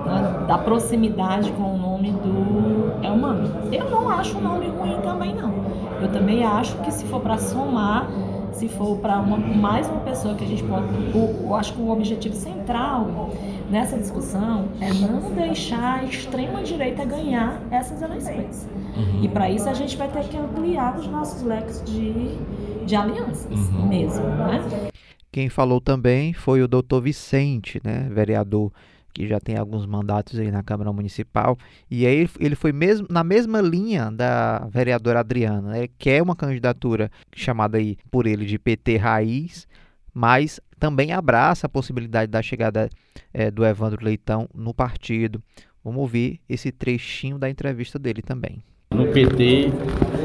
né, 0.07 0.45
da 0.47 0.57
proximidade 0.57 1.51
com 1.53 1.75
o 1.75 1.77
nome 1.77 2.13
do 2.13 3.05
Elmano. 3.05 3.51
Eu 3.73 3.91
não 3.91 4.09
acho 4.09 4.39
o 4.39 4.41
nome 4.41 4.69
ruim 4.69 5.01
também, 5.03 5.35
não. 5.35 5.68
Eu 6.01 6.13
também 6.13 6.45
acho 6.45 6.77
que 6.79 6.91
se 6.91 7.05
for 7.07 7.21
para 7.21 7.39
somar, 7.39 8.09
se 8.53 8.69
for 8.69 8.99
para 8.99 9.21
mais 9.21 9.89
uma 9.89 10.01
pessoa 10.01 10.35
que 10.35 10.45
a 10.45 10.47
gente 10.47 10.63
pode. 10.65 10.87
eu 11.15 11.55
acho 11.55 11.73
que 11.75 11.81
o 11.81 11.91
objetivo 11.91 12.35
central 12.35 13.31
nessa 13.71 13.97
discussão 13.97 14.69
é 14.81 14.93
não 14.93 15.33
deixar 15.33 16.01
a 16.01 16.05
extrema-direita 16.05 17.05
ganhar 17.05 17.61
essas 17.71 18.03
eleições. 18.03 18.69
Uhum. 18.97 19.25
E 19.25 19.29
para 19.29 19.51
isso 19.51 19.69
a 19.69 19.75
gente 19.75 19.97
vai 19.97 20.09
ter 20.09 20.25
que 20.25 20.37
ampliar 20.37 20.99
os 20.99 21.07
nossos 21.07 21.43
leques 21.43 21.83
de, 21.85 22.37
de 22.85 22.97
alianças 22.97 23.69
uhum. 23.69 23.87
mesmo. 23.87 24.25
Né? 24.25 24.91
Quem 25.31 25.49
falou 25.49 25.81
também 25.81 26.33
foi 26.33 26.63
o 26.63 26.69
doutor 26.69 27.03
Vicente, 27.03 27.81
né, 27.85 28.09
vereador 28.11 28.73
que 29.19 29.27
já 29.27 29.41
tem 29.41 29.57
alguns 29.57 29.85
mandatos 29.85 30.39
aí 30.39 30.49
na 30.49 30.63
Câmara 30.63 30.93
Municipal, 30.93 31.59
e 31.91 32.07
aí 32.07 32.29
ele 32.39 32.55
foi 32.55 32.71
mesmo 32.71 33.05
na 33.11 33.25
mesma 33.25 33.61
linha 33.61 34.13
da 34.13 34.69
vereadora 34.71 35.19
Adriana, 35.19 35.73
né, 35.73 35.89
que 35.99 36.09
é 36.09 36.23
uma 36.23 36.37
candidatura 36.37 37.11
chamada 37.35 37.79
aí 37.79 37.97
por 38.13 38.29
ele 38.29 38.47
de 38.47 38.57
PT 38.61 38.97
Raiz, 38.97 39.67
mas 40.15 40.61
também 40.79 41.11
abraça 41.11 41.67
a 41.67 41.69
possibilidade 41.69 42.31
da 42.31 42.41
chegada 42.41 42.89
é, 43.35 43.51
do 43.51 43.67
Evandro 43.67 44.05
Leitão 44.05 44.49
no 44.55 44.73
partido. 44.73 45.43
Vamos 45.83 46.01
ouvir 46.01 46.41
esse 46.49 46.71
trechinho 46.71 47.39
da 47.39 47.51
entrevista 47.51 47.99
dele 47.99 48.23
também. 48.23 48.63
No 48.93 49.09
PT, 49.09 49.73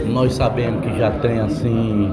nós 0.05 0.35
sabemos 0.35 0.85
que 0.85 0.95
já 0.99 1.09
tem 1.19 1.39
assim, 1.39 2.11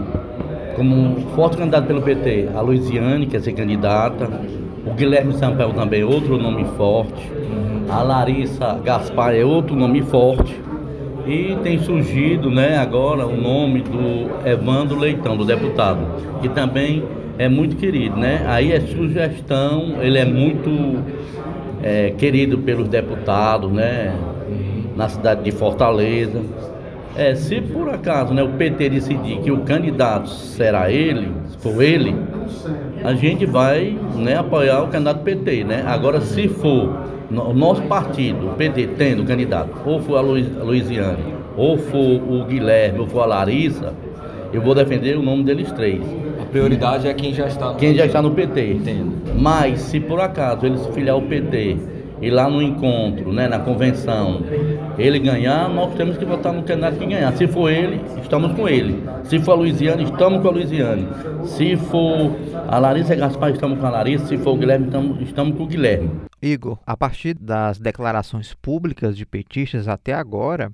como 0.77 0.97
um 0.97 1.35
forte 1.35 1.59
candidato 1.59 1.87
pelo 1.87 2.01
PT, 2.01 2.49
a 2.55 2.62
Luiziane, 2.62 3.27
que 3.27 3.33
quer 3.33 3.43
ser 3.43 3.53
candidata, 3.53 4.27
o 4.87 4.95
Guilherme 4.95 5.33
Sampaio 5.35 5.73
também 5.73 6.03
é 6.03 6.05
outro 6.05 6.38
nome 6.38 6.64
forte, 6.77 7.31
a 7.88 8.03
Larissa 8.03 8.79
Gaspar 8.85 9.35
é 9.35 9.45
outro 9.45 9.75
nome 9.75 10.03
forte. 10.03 10.55
E 11.27 11.57
tem 11.62 11.79
surgido 11.79 12.51
né, 12.51 12.79
agora 12.79 13.27
o 13.27 13.37
nome 13.37 13.83
do 13.83 14.49
Evandro 14.49 14.99
Leitão, 14.99 15.37
do 15.37 15.45
deputado, 15.45 16.01
que 16.40 16.49
também 16.49 17.05
é 17.37 17.49
muito 17.49 17.77
querido, 17.77 18.16
né? 18.16 18.45
Aí 18.47 18.73
é 18.73 18.81
sugestão, 18.81 19.97
ele 20.01 20.19
é 20.19 20.25
muito 20.25 21.03
é, 21.83 22.11
querido 22.11 22.59
pelos 22.59 22.88
deputados, 22.88 23.71
né? 23.71 24.14
Na 24.97 25.09
cidade 25.09 25.43
de 25.43 25.51
Fortaleza. 25.51 26.43
É, 27.16 27.35
se 27.35 27.61
por 27.61 27.88
acaso 27.88 28.33
né, 28.33 28.43
o 28.43 28.51
PT 28.51 28.88
decidir 28.90 29.40
que 29.40 29.51
o 29.51 29.61
candidato 29.61 30.29
será 30.29 30.90
ele, 30.90 31.29
se 31.49 31.59
for 31.59 31.83
ele, 31.83 32.14
a 33.03 33.15
gente 33.15 33.47
vai 33.47 33.97
né, 34.17 34.37
apoiar 34.37 34.83
o 34.83 34.89
candidato 34.89 35.23
PT, 35.23 35.65
né? 35.65 35.85
Agora, 35.87 36.21
se 36.21 36.49
for 36.49 36.97
o 37.31 37.55
nosso 37.55 37.83
partido, 37.83 38.49
o 38.49 38.55
PT, 38.55 38.89
tendo 38.99 39.25
candidato, 39.25 39.71
ou 39.85 40.01
for 40.01 40.17
a 40.17 40.21
Luiziane, 40.21 41.35
ou 41.57 41.79
for 41.79 41.99
o 41.99 42.45
Guilherme, 42.45 42.99
ou 42.99 43.07
for 43.07 43.21
a 43.23 43.27
Larissa, 43.27 43.95
eu 44.53 44.61
vou 44.61 44.75
defender 44.75 45.17
o 45.17 45.23
nome 45.23 45.45
deles 45.45 45.71
três 45.73 46.03
prioridade 46.51 47.09
é 47.09 47.15
quem 47.15 47.33
já 47.33 47.47
está 47.47 47.71
no 47.71 47.75
Quem 47.77 47.95
já 47.95 48.05
está 48.05 48.21
no 48.21 48.33
PT. 48.33 48.73
Entendo. 48.73 49.13
Mas 49.37 49.81
se 49.81 50.01
por 50.01 50.21
acaso 50.21 50.67
ele 50.67 50.79
se 50.79 50.91
filiar 50.93 51.15
ao 51.15 51.23
PT 51.23 51.77
e 52.21 52.31
lá 52.31 52.49
no 52.49 52.63
encontro, 52.63 53.33
né, 53.33 53.49
na 53.49 53.59
convenção, 53.59 54.43
ele 54.99 55.19
ganhar, 55.19 55.69
nós 55.69 55.95
temos 55.95 56.19
que 56.19 56.25
votar 56.25 56.53
no 56.53 56.63
candidato 56.63 56.99
que 56.99 57.07
ganhar. 57.07 57.33
Se 57.37 57.47
for 57.47 57.71
ele, 57.71 58.01
estamos 58.21 58.53
com 58.53 58.69
ele. 58.69 59.03
Se 59.25 59.39
for 59.39 59.53
a 59.53 59.55
Luiziane, 59.55 60.05
estamos 60.05 60.43
com 60.43 60.49
a 60.49 60.51
Luiziane. 60.51 61.09
Se 61.45 61.77
for 61.77 62.37
a 62.69 62.79
Larissa 62.79 63.15
Gaspar, 63.15 63.51
estamos 63.51 63.79
com 63.79 63.87
a 63.87 63.91
Larissa. 63.91 64.27
Se 64.27 64.37
for 64.39 64.53
o 64.53 64.57
Guilherme, 64.57 64.87
estamos, 64.87 65.21
estamos 65.23 65.57
com 65.57 65.65
o 65.65 65.67
Guilherme. 65.67 66.11
Igor, 66.43 66.79
a 66.87 66.97
partir 66.97 67.35
das 67.35 67.79
declarações 67.79 68.55
públicas 68.55 69.17
de 69.17 69.27
petistas 69.27 69.89
até 69.89 70.15
agora, 70.15 70.73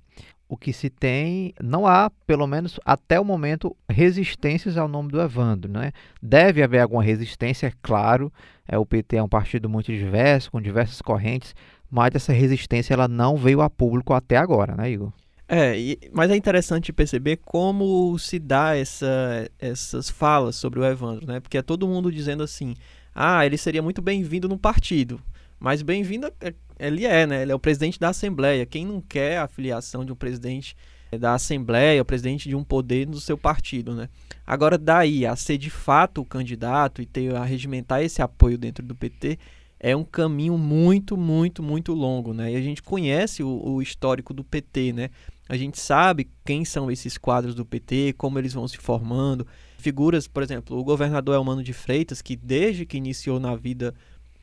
o 0.49 0.57
que 0.57 0.73
se 0.73 0.89
tem, 0.89 1.53
não 1.63 1.87
há, 1.87 2.11
pelo 2.27 2.47
menos 2.47 2.79
até 2.85 3.19
o 3.19 3.25
momento, 3.25 3.77
resistências 3.89 4.77
ao 4.77 4.89
nome 4.89 5.11
do 5.11 5.21
Evandro. 5.21 5.71
Né? 5.71 5.93
Deve 6.23 6.63
haver 6.63 6.81
alguma 6.81 7.03
resistência, 7.03 7.67
é 7.67 7.73
claro. 7.83 8.33
É, 8.67 8.79
o 8.79 8.87
PT 8.87 9.17
é 9.17 9.23
um 9.23 9.29
partido 9.29 9.69
muito 9.69 9.93
diverso, 9.93 10.51
com 10.51 10.61
diversas 10.61 11.01
correntes, 11.03 11.55
mas 11.91 12.15
essa 12.15 12.33
resistência 12.33 12.95
ela 12.95 13.09
não 13.09 13.37
veio 13.37 13.61
a 13.61 13.71
público 13.71 14.13
até 14.13 14.37
agora, 14.37 14.75
né, 14.77 14.91
Igor? 14.91 15.13
É, 15.49 15.79
e, 15.79 15.99
mas 16.13 16.31
é 16.31 16.37
interessante 16.37 16.93
perceber 16.93 17.37
como 17.37 18.19
se 18.19 18.39
dá 18.39 18.77
essa, 18.77 19.49
essas 19.59 20.11
falas 20.11 20.57
sobre 20.57 20.81
o 20.81 20.85
Evandro, 20.85 21.27
né? 21.27 21.39
Porque 21.39 21.59
é 21.59 21.63
todo 21.63 21.87
mundo 21.87 22.11
dizendo 22.11 22.43
assim, 22.43 22.75
ah, 23.15 23.47
ele 23.47 23.57
seria 23.57 23.81
muito 23.81 24.03
bem-vindo 24.03 24.49
no 24.49 24.59
partido. 24.59 25.21
Mas 25.59 25.83
bem-vindo 25.83 26.31
é, 26.40 26.55
ele 26.79 27.05
é, 27.05 27.27
né? 27.27 27.42
Ele 27.42 27.53
é 27.53 27.55
o 27.55 27.59
presidente 27.59 27.99
da 27.99 28.11
Assembleia. 28.11 28.66
Quem 28.66 28.87
não 28.87 29.01
quer 29.01 29.38
a 29.38 29.49
filiação 29.49 30.05
de 30.05 30.12
um 30.12 30.16
presidente 30.16 30.77
da 31.19 31.35
Assembleia, 31.35 32.03
o 32.03 32.05
presidente 32.05 32.49
de 32.49 32.57
um 32.57 32.64
poder 32.64 33.07
do 33.07 33.21
seu 33.21 33.38
partido, 33.38 33.95
né? 33.95 34.09
Agora, 34.47 34.77
daí 34.77 35.25
a 35.25 35.35
ser 35.37 35.57
de 35.57 35.71
fato 35.71 36.21
o 36.21 36.25
candidato 36.25 37.01
e 37.01 37.07
ter 37.07 37.35
a 37.35 37.45
regimentar 37.45 38.03
esse 38.03 38.21
apoio 38.21 38.59
dentro 38.59 38.85
do 38.85 38.95
PT 38.95 39.38
é 39.79 39.95
um 39.95 40.05
caminho 40.05 40.57
muito, 40.57 41.16
muito, 41.16 41.62
muito 41.62 41.92
longo, 41.92 42.33
né? 42.33 42.53
E 42.53 42.57
a 42.57 42.61
gente 42.61 42.83
conhece 42.83 43.42
o, 43.42 43.49
o 43.49 43.83
histórico 43.83 44.35
do 44.35 44.42
PT, 44.42 44.92
né? 44.92 45.11
A 45.49 45.57
gente 45.57 45.79
sabe 45.79 46.29
quem 46.45 46.64
são 46.64 46.90
esses 46.90 47.16
quadros 47.16 47.55
do 47.55 47.64
PT, 47.64 48.14
como 48.19 48.38
eles 48.38 48.53
vão 48.53 48.66
se 48.66 48.79
formando. 48.79 49.47
Figuras, 49.79 50.27
por 50.27 50.42
exemplo, 50.42 50.77
o 50.77 50.83
governador 50.83 51.37
Elmano 51.37 51.62
de 51.62 51.73
Freitas, 51.73 52.21
que 52.21 52.35
desde 52.35 52.85
que 52.85 52.97
iniciou 52.97 53.38
na 53.38 53.55
vida 53.55 53.95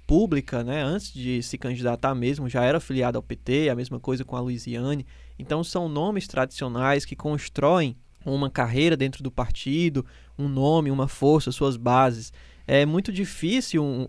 pública, 0.05 0.63
né, 0.63 0.83
antes 0.83 1.13
de 1.13 1.41
se 1.41 1.57
candidatar 1.57 2.13
mesmo, 2.13 2.49
já 2.49 2.63
era 2.63 2.77
afiliado 2.77 3.17
ao 3.17 3.23
PT, 3.23 3.69
a 3.69 3.75
mesma 3.75 3.99
coisa 3.99 4.23
com 4.23 4.35
a 4.35 4.39
Luiziane. 4.39 5.05
Então 5.37 5.63
são 5.63 5.87
nomes 5.89 6.27
tradicionais 6.27 7.05
que 7.05 7.15
constroem 7.15 7.95
uma 8.25 8.49
carreira 8.49 8.95
dentro 8.95 9.23
do 9.23 9.31
partido, 9.31 10.05
um 10.37 10.47
nome, 10.47 10.91
uma 10.91 11.07
força, 11.07 11.51
suas 11.51 11.77
bases. 11.77 12.31
É 12.65 12.85
muito 12.85 13.11
difícil, 13.11 13.83
um, 13.83 14.05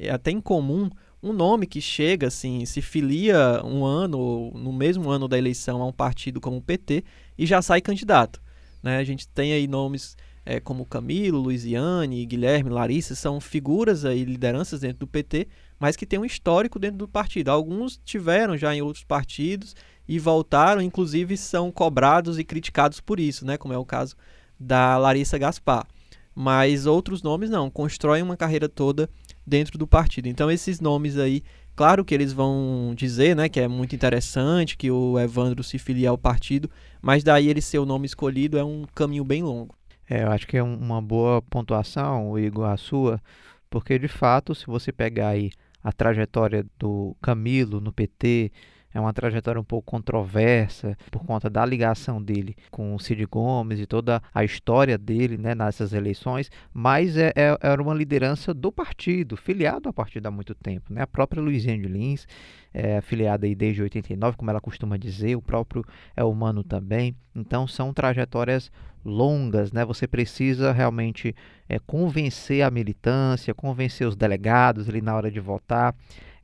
é 0.00 0.10
até 0.10 0.30
incomum, 0.30 0.90
um 1.22 1.32
nome 1.32 1.66
que 1.66 1.80
chega 1.80 2.28
assim, 2.28 2.64
se 2.64 2.80
filia 2.80 3.60
um 3.64 3.84
ano, 3.84 4.52
no 4.54 4.72
mesmo 4.72 5.10
ano 5.10 5.26
da 5.26 5.36
eleição, 5.36 5.82
a 5.82 5.86
um 5.86 5.92
partido 5.92 6.40
como 6.40 6.58
o 6.58 6.62
PT 6.62 7.04
e 7.36 7.44
já 7.44 7.60
sai 7.60 7.80
candidato. 7.80 8.40
Né? 8.82 8.98
A 8.98 9.04
gente 9.04 9.26
tem 9.28 9.52
aí 9.52 9.66
nomes 9.66 10.16
é, 10.48 10.58
como 10.58 10.86
Camilo, 10.86 11.38
Luiziane, 11.38 12.24
Guilherme, 12.24 12.70
Larissa, 12.70 13.14
são 13.14 13.38
figuras 13.38 14.04
e 14.04 14.24
lideranças 14.24 14.80
dentro 14.80 15.00
do 15.00 15.06
PT, 15.06 15.46
mas 15.78 15.94
que 15.94 16.06
têm 16.06 16.18
um 16.18 16.24
histórico 16.24 16.78
dentro 16.78 16.96
do 16.96 17.06
partido. 17.06 17.50
Alguns 17.50 18.00
tiveram 18.02 18.56
já 18.56 18.74
em 18.74 18.80
outros 18.80 19.04
partidos 19.04 19.76
e 20.08 20.18
voltaram, 20.18 20.80
inclusive 20.80 21.36
são 21.36 21.70
cobrados 21.70 22.38
e 22.38 22.44
criticados 22.44 22.98
por 22.98 23.20
isso, 23.20 23.44
né? 23.44 23.58
como 23.58 23.74
é 23.74 23.76
o 23.76 23.84
caso 23.84 24.16
da 24.58 24.96
Larissa 24.96 25.36
Gaspar. 25.36 25.86
Mas 26.34 26.86
outros 26.86 27.22
nomes 27.22 27.50
não, 27.50 27.68
constroem 27.68 28.22
uma 28.22 28.36
carreira 28.36 28.70
toda 28.70 29.10
dentro 29.46 29.76
do 29.76 29.86
partido. 29.86 30.28
Então 30.28 30.50
esses 30.50 30.80
nomes 30.80 31.18
aí, 31.18 31.42
claro 31.76 32.06
que 32.06 32.14
eles 32.14 32.32
vão 32.32 32.94
dizer, 32.96 33.36
né, 33.36 33.50
que 33.50 33.60
é 33.60 33.68
muito 33.68 33.94
interessante 33.94 34.78
que 34.78 34.90
o 34.90 35.18
Evandro 35.18 35.62
se 35.62 35.78
filie 35.78 36.06
ao 36.06 36.16
partido, 36.16 36.70
mas 37.02 37.22
daí 37.22 37.48
ele 37.48 37.60
ser 37.60 37.80
o 37.80 37.84
nome 37.84 38.06
escolhido 38.06 38.56
é 38.56 38.64
um 38.64 38.86
caminho 38.94 39.24
bem 39.24 39.42
longo. 39.42 39.77
É, 40.08 40.22
eu 40.22 40.30
acho 40.30 40.46
que 40.46 40.56
é 40.56 40.62
uma 40.62 41.02
boa 41.02 41.42
pontuação, 41.42 42.38
Igor, 42.38 42.66
a 42.66 42.76
sua, 42.76 43.20
porque 43.68 43.98
de 43.98 44.08
fato, 44.08 44.54
se 44.54 44.66
você 44.66 44.90
pegar 44.90 45.28
aí 45.28 45.50
a 45.82 45.92
trajetória 45.92 46.64
do 46.78 47.16
Camilo 47.20 47.80
no 47.80 47.92
PT, 47.92 48.50
é 48.92 49.00
uma 49.00 49.12
trajetória 49.12 49.60
um 49.60 49.64
pouco 49.64 49.90
controversa 49.90 50.96
por 51.10 51.24
conta 51.24 51.50
da 51.50 51.64
ligação 51.64 52.22
dele 52.22 52.56
com 52.70 52.94
o 52.94 52.98
Cid 52.98 53.24
Gomes 53.26 53.80
e 53.80 53.86
toda 53.86 54.22
a 54.34 54.44
história 54.44 54.96
dele 54.96 55.36
né, 55.36 55.54
nessas 55.54 55.92
eleições, 55.92 56.50
mas 56.72 57.16
é, 57.16 57.32
é, 57.34 57.56
era 57.60 57.82
uma 57.82 57.94
liderança 57.94 58.54
do 58.54 58.72
partido, 58.72 59.36
filiado 59.36 59.88
ao 59.88 59.92
partido 59.92 60.26
há 60.26 60.30
muito 60.30 60.54
tempo. 60.54 60.92
Né? 60.92 61.02
A 61.02 61.06
própria 61.06 61.42
Luiziane 61.42 61.86
Lins 61.86 62.26
é 62.72 62.98
afiliada 62.98 63.46
aí 63.46 63.54
desde 63.54 63.82
89, 63.82 64.36
como 64.36 64.50
ela 64.50 64.60
costuma 64.60 64.96
dizer, 64.96 65.36
o 65.36 65.42
próprio 65.42 65.84
é 66.16 66.24
humano 66.24 66.62
também. 66.62 67.14
Então 67.34 67.66
são 67.66 67.92
trajetórias 67.92 68.70
longas, 69.04 69.72
né? 69.72 69.84
Você 69.84 70.06
precisa 70.06 70.72
realmente 70.72 71.34
é, 71.68 71.78
convencer 71.78 72.62
a 72.62 72.70
militância, 72.70 73.54
convencer 73.54 74.06
os 74.06 74.16
delegados 74.16 74.88
ali 74.88 75.00
na 75.00 75.14
hora 75.14 75.30
de 75.30 75.40
votar 75.40 75.94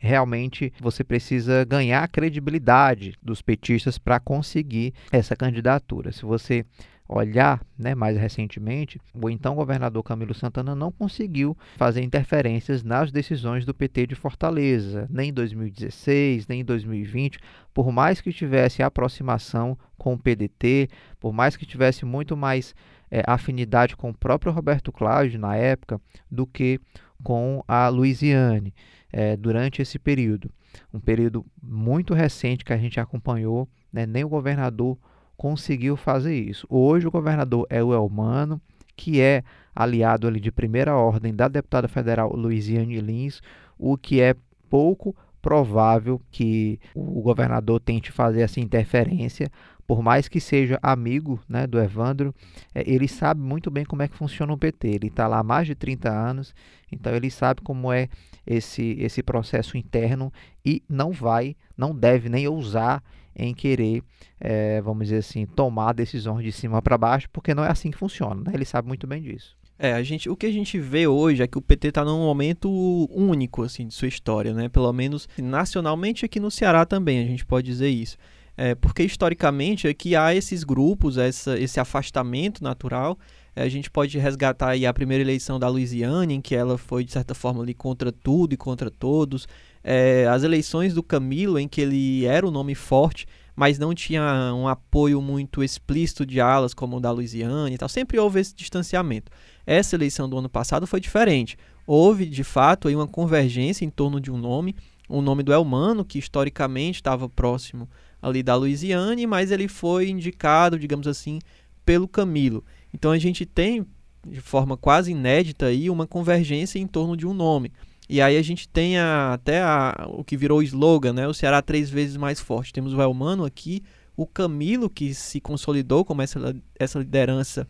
realmente 0.05 0.73
você 0.81 1.03
precisa 1.03 1.65
ganhar 1.65 2.03
a 2.03 2.09
credibilidade 2.09 3.15
dos 3.23 3.41
petistas 3.41 3.99
para 3.99 4.21
conseguir 4.21 4.93
essa 5.11 5.35
candidatura. 5.35 6.13
Se 6.13 6.25
você 6.25 6.65
olhar 7.09 7.61
né, 7.79 7.95
mais 7.95 8.17
recentemente, 8.17 8.99
o 9.15 9.29
então 9.29 9.55
governador 9.55 10.03
Camilo 10.03 10.33
Santana 10.33 10.75
não 10.75 10.91
conseguiu 10.91 11.57
fazer 11.77 12.03
interferências 12.03 12.83
nas 12.83 13.13
decisões 13.13 13.65
do 13.65 13.75
PT 13.75 14.07
de 14.07 14.15
Fortaleza, 14.15 15.07
nem 15.11 15.29
em 15.29 15.33
2016, 15.33 16.47
nem 16.49 16.61
em 16.61 16.65
2020, 16.65 17.39
por 17.75 17.93
mais 17.93 18.21
que 18.21 18.33
tivesse 18.33 18.83
aproximação 18.83 19.77
com 19.99 20.15
o 20.15 20.19
PDT, 20.19 20.89
por 21.21 21.33
mais 21.33 21.57
que 21.57 21.67
tivesse 21.67 22.05
muito 22.05 22.37
mais 22.37 22.75
é, 23.11 23.23
afinidade 23.27 23.97
com 23.97 24.11
o 24.11 24.15
próprio 24.15 24.53
Roberto 24.53 24.91
Cláudio 24.91 25.39
na 25.39 25.57
época 25.57 26.01
do 26.31 26.47
que 26.47 26.81
com 27.23 27.63
a 27.69 27.89
Luiziane 27.89 28.75
é, 29.17 29.37
durante 29.37 29.81
esse 29.81 29.97
período. 29.97 30.51
Um 30.93 30.99
período 30.99 31.47
muito 31.63 32.13
recente 32.15 32.65
que 32.65 32.73
a 32.73 32.77
gente 32.77 32.99
acompanhou, 32.99 33.69
né? 33.93 34.05
nem 34.07 34.25
o 34.25 34.29
governador 34.29 34.99
conseguiu 35.37 35.97
fazer 35.97 36.37
isso. 36.37 36.67
Hoje 36.69 37.07
o 37.07 37.13
governador 37.13 37.65
é 37.71 37.81
o 37.81 37.95
Elmano, 37.95 38.61
que 38.97 39.21
é 39.21 39.45
aliado 39.75 40.27
ali 40.27 40.41
de 40.41 40.51
primeira 40.51 40.97
ordem 40.97 41.33
da 41.33 41.47
deputada 41.47 41.87
federal 41.87 42.35
Luiziane 42.35 43.01
Lins, 43.01 43.41
o 43.79 43.97
que 43.97 44.21
é 44.21 44.35
pouco 44.69 45.15
provável 45.41 46.21
que 46.31 46.81
o 46.93 47.23
governador 47.23 47.79
tente 47.79 48.11
fazer 48.11 48.41
essa 48.41 48.59
interferência, 48.59 49.49
por 49.87 50.03
mais 50.03 50.27
que 50.27 50.41
seja 50.41 50.79
amigo 50.83 51.41
né, 51.49 51.67
do 51.69 51.79
Evandro, 51.79 52.35
é, 52.75 52.83
ele 52.85 53.07
sabe 53.07 53.41
muito 53.41 53.71
bem 53.71 53.85
como 53.85 54.03
é 54.03 54.09
que 54.09 54.17
funciona 54.17 54.53
o 54.53 54.59
PT. 54.59 54.89
Ele 54.89 55.07
está 55.07 55.29
lá 55.29 55.39
há 55.39 55.45
mais 55.45 55.67
de 55.69 55.75
30 55.75 56.11
anos, 56.11 56.55
então 56.91 57.15
ele 57.15 57.31
sabe 57.31 57.61
como 57.61 57.93
é 57.93 58.09
esse, 58.47 58.97
esse 59.01 59.23
processo 59.23 59.77
interno 59.77 60.33
e 60.65 60.83
não 60.89 61.13
vai, 61.13 61.57
não 61.77 61.95
deve 61.95 62.29
nem 62.29 62.47
ousar 62.47 63.03
em 63.37 63.53
querer, 63.53 64.03
é, 64.41 64.81
vamos 64.81 65.07
dizer 65.07 65.19
assim, 65.19 65.45
tomar 65.45 65.93
decisões 65.93 66.45
de 66.45 66.53
cima 66.53 66.81
para 66.81 66.97
baixo, 66.97 67.29
porque 67.33 67.55
não 67.55 67.65
é 67.65 67.71
assim 67.71 67.91
que 67.91 67.99
funciona. 67.99 68.43
Né? 68.43 68.53
Ele 68.55 68.65
sabe 68.65 68.87
muito 68.87 69.07
bem 69.07 69.23
disso. 69.23 69.57
É, 69.77 69.93
a 69.93 70.03
gente, 70.03 70.31
o 70.31 70.37
que 70.37 70.47
a 70.47 70.53
gente 70.53 70.79
vê 70.79 71.07
hoje 71.07 71.43
é 71.43 71.49
que 71.49 71.59
o 71.59 71.63
PT 71.63 71.89
está 71.89 72.05
num 72.05 72.19
momento 72.19 72.71
único 73.11 73.65
assim 73.65 73.89
de 73.89 73.95
sua 73.95 74.07
história, 74.07 74.55
né? 74.55 74.69
Pelo 74.69 74.93
menos 74.93 75.29
nacionalmente 75.37 76.25
aqui 76.25 76.39
no 76.39 76.49
Ceará 76.49 76.87
também 76.87 77.19
a 77.19 77.27
gente 77.27 77.45
pode 77.45 77.67
dizer 77.67 77.89
isso. 77.89 78.17
É, 78.57 78.77
porque 78.77 79.03
historicamente 79.03 79.89
aqui 79.89 80.15
há 80.15 80.33
esses 80.33 80.63
grupos, 80.63 81.19
essa, 81.19 81.59
esse 81.59 81.81
afastamento 81.81 82.63
natural. 82.63 83.19
É, 83.57 83.63
a 83.63 83.69
gente 83.69 83.91
pode 83.91 84.19
resgatar 84.19 84.71
aí 84.71 84.87
a 84.87 84.93
primeira 84.93 85.23
eleição 85.23 85.59
da 85.59 85.69
Luiziane, 85.69 86.35
em 86.35 86.41
que 86.41 86.55
ela 86.55 86.77
foi 86.77 87.05
de 87.05 87.13
certa 87.13 87.35
forma 87.35 87.63
ali 87.63 87.75
contra 87.75 88.11
tudo 88.11 88.55
e 88.55 88.57
contra 88.57 88.91
todos. 88.91 89.47
É, 89.83 90.27
as 90.27 90.43
eleições 90.43 90.95
do 90.95 91.03
Camilo, 91.03 91.59
em 91.59 91.69
que 91.69 91.81
ele 91.81 92.25
era 92.25 92.47
um 92.47 92.51
nome 92.51 92.75
forte, 92.75 93.27
mas 93.55 93.79
não 93.79 93.95
tinha 93.95 94.53
um 94.55 94.67
apoio 94.67 95.23
muito 95.23 95.63
explícito 95.63 96.27
de 96.27 96.41
alas 96.41 96.75
como 96.75 96.97
o 96.97 97.01
da 97.01 97.11
Luiziane 97.11 97.75
e 97.75 97.79
tal. 97.79 97.89
Sempre 97.89 98.19
houve 98.19 98.41
esse 98.41 98.55
distanciamento. 98.55 99.31
Essa 99.67 99.95
eleição 99.95 100.29
do 100.29 100.39
ano 100.39 100.49
passado 100.49 100.87
foi 100.87 101.01
diferente. 101.01 101.57
Houve, 101.87 102.27
de 102.27 102.43
fato, 102.43 102.89
aí 102.89 102.97
uma 102.97 103.07
convergência 103.07 103.85
em 103.85 103.91
torno 103.91 104.21
de 104.21 104.31
um 104.31 104.39
nome, 104.39 104.75
o 105.09 105.19
um 105.19 105.23
nome 105.23 105.43
do 105.43 105.53
Elmano, 105.53 106.05
que 106.05 106.19
historicamente 106.19 106.97
estava 106.97 107.29
próximo 107.29 107.89
ali 108.21 108.43
da 108.43 108.57
Luiziane, 108.57 109.27
mas 109.27 109.51
ele 109.51 109.69
foi 109.69 110.09
indicado, 110.09 110.79
digamos 110.79 111.07
assim, 111.07 111.39
pelo 111.85 112.09
Camilo. 112.09 112.65
Então 112.95 113.11
a 113.11 113.19
gente 113.19 113.45
tem, 113.45 113.85
de 114.25 114.41
forma 114.41 114.77
quase 114.77 115.11
inédita, 115.11 115.67
aí, 115.67 115.91
uma 115.91 116.07
convergência 116.07 116.79
em 116.79 116.87
torno 116.87 117.17
de 117.17 117.27
um 117.27 117.35
nome. 117.35 117.73
E 118.09 118.21
aí 118.21 118.37
a 118.37 118.43
gente 118.43 118.69
tem 118.69 118.97
a, 118.99 119.33
até 119.33 119.61
a, 119.61 120.07
o 120.11 120.23
que 120.23 120.37
virou 120.37 120.63
slogan, 120.63 121.13
né? 121.13 121.27
O 121.27 121.35
Ceará 121.35 121.61
três 121.61 121.91
vezes 121.91 122.17
mais 122.17 122.39
forte. 122.39 122.73
Temos 122.73 122.95
o 122.95 123.03
Elmano 123.03 123.45
aqui, 123.45 123.83
o 124.17 124.27
Camilo, 124.27 124.89
que 124.89 125.13
se 125.13 125.41
consolidou 125.41 126.05
como 126.05 126.23
essa, 126.23 126.55
essa 126.79 126.99
liderança 127.01 127.67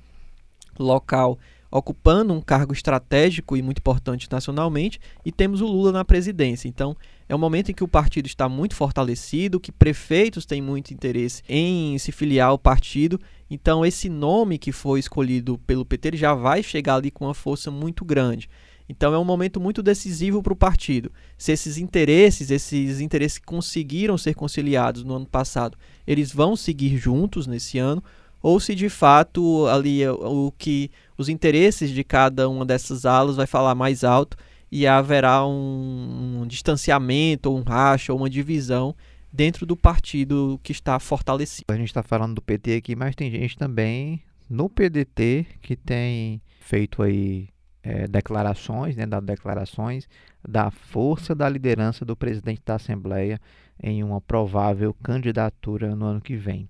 local, 0.79 1.39
ocupando 1.71 2.35
um 2.35 2.41
cargo 2.41 2.73
estratégico 2.73 3.57
e 3.57 3.63
muito 3.63 3.79
importante 3.79 4.29
nacionalmente, 4.31 5.01
e 5.25 5.33
temos 5.33 5.61
o 5.61 5.67
Lula 5.67 5.91
na 5.91 6.05
presidência. 6.05 6.69
Então, 6.69 6.97
é 7.29 7.35
um 7.35 7.39
momento 7.39 7.71
em 7.71 7.75
que 7.75 7.85
o 7.85 7.89
partido 7.89 8.27
está 8.27 8.49
muito 8.49 8.75
fortalecido, 8.75 9.61
que 9.61 9.73
prefeitos 9.73 10.45
têm 10.45 10.61
muito 10.61 10.93
interesse 10.93 11.43
em 11.49 11.97
se 11.99 12.13
filiar 12.13 12.49
ao 12.49 12.59
partido. 12.59 13.19
Então, 13.51 13.85
esse 13.85 14.09
nome 14.09 14.59
que 14.59 14.73
foi 14.73 15.01
escolhido 15.01 15.59
pelo 15.59 15.85
PT 15.85 16.17
já 16.17 16.35
vai 16.35 16.63
chegar 16.63 16.97
ali 16.97 17.11
com 17.11 17.25
uma 17.25 17.35
força 17.35 17.71
muito 17.71 18.05
grande. 18.05 18.49
Então 18.89 19.15
é 19.15 19.19
um 19.19 19.25
momento 19.25 19.59
muito 19.61 19.83
decisivo 19.83 20.43
para 20.43 20.53
o 20.53 20.57
partido. 20.57 21.11
Se 21.39 21.53
esses 21.53 21.79
interesses, 21.79 22.51
esses 22.51 23.01
interesses 23.01 23.39
que 23.39 23.47
conseguiram 23.47 24.19
ser 24.19 24.35
conciliados 24.35 25.03
no 25.05 25.15
ano 25.15 25.27
passado, 25.27 25.79
eles 26.07 26.33
vão 26.33 26.55
seguir 26.55 26.97
juntos 26.99 27.47
nesse 27.47 27.79
ano, 27.79 28.05
ou 28.43 28.61
se 28.61 28.75
de 28.75 28.91
fato 28.91 29.67
ali 29.69 30.07
o 30.07 30.53
que 30.59 30.91
os 31.17 31.31
interesses 31.31 31.91
de 31.91 32.05
cada 32.05 32.49
uma 32.49 32.67
dessas 32.67 33.07
alas 33.07 33.37
vai 33.37 33.47
falar 33.47 33.75
mais 33.75 34.05
alto 34.05 34.37
e 34.75 34.89
haverá 34.89 35.47
um, 35.47 36.41
um 36.41 36.47
distanciamento, 36.49 37.49
ou 37.49 37.57
um 37.57 37.63
racha, 37.63 38.13
ou 38.13 38.19
uma 38.19 38.29
divisão 38.29 38.93
dentro 39.33 39.65
do 39.65 39.77
partido 39.77 40.59
que 40.65 40.73
está 40.73 40.99
fortalecido. 40.99 41.67
A 41.69 41.77
gente 41.77 41.91
está 41.91 42.03
falando 42.03 42.35
do 42.35 42.43
PT 42.43 42.75
aqui, 42.75 42.97
mas 42.97 43.15
tem 43.15 43.31
gente 43.31 43.57
também 43.57 44.21
no 44.51 44.69
PDT 44.69 45.47
que 45.63 45.77
tem 45.77 46.43
feito 46.59 47.05
aí 47.05 47.51
é, 47.85 48.09
declarações, 48.09 48.97
né, 48.97 49.07
dado 49.07 49.25
declarações 49.25 50.09
da 50.43 50.73
força 50.73 51.37
da 51.37 51.49
liderança 51.49 52.05
do 52.05 52.17
presidente 52.17 52.63
da 52.67 52.75
Assembleia 52.75 53.41
em 53.81 54.03
uma 54.03 54.21
provável 54.21 54.93
candidatura 55.05 55.95
no 55.95 56.05
ano 56.05 56.21
que 56.21 56.35
vem. 56.35 56.69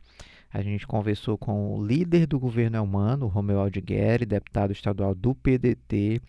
A 0.53 0.61
gente 0.61 0.87
conversou 0.87 1.39
com 1.39 1.75
o 1.75 1.83
líder 1.83 2.27
do 2.27 2.39
governo 2.39 2.77
Elmano, 2.77 3.29
Romeu 3.29 3.61
Aldigueri, 3.61 4.27
deputado 4.27 4.75
estadual 4.75 5.15
do 5.15 5.35
PDT, 5.35 6.21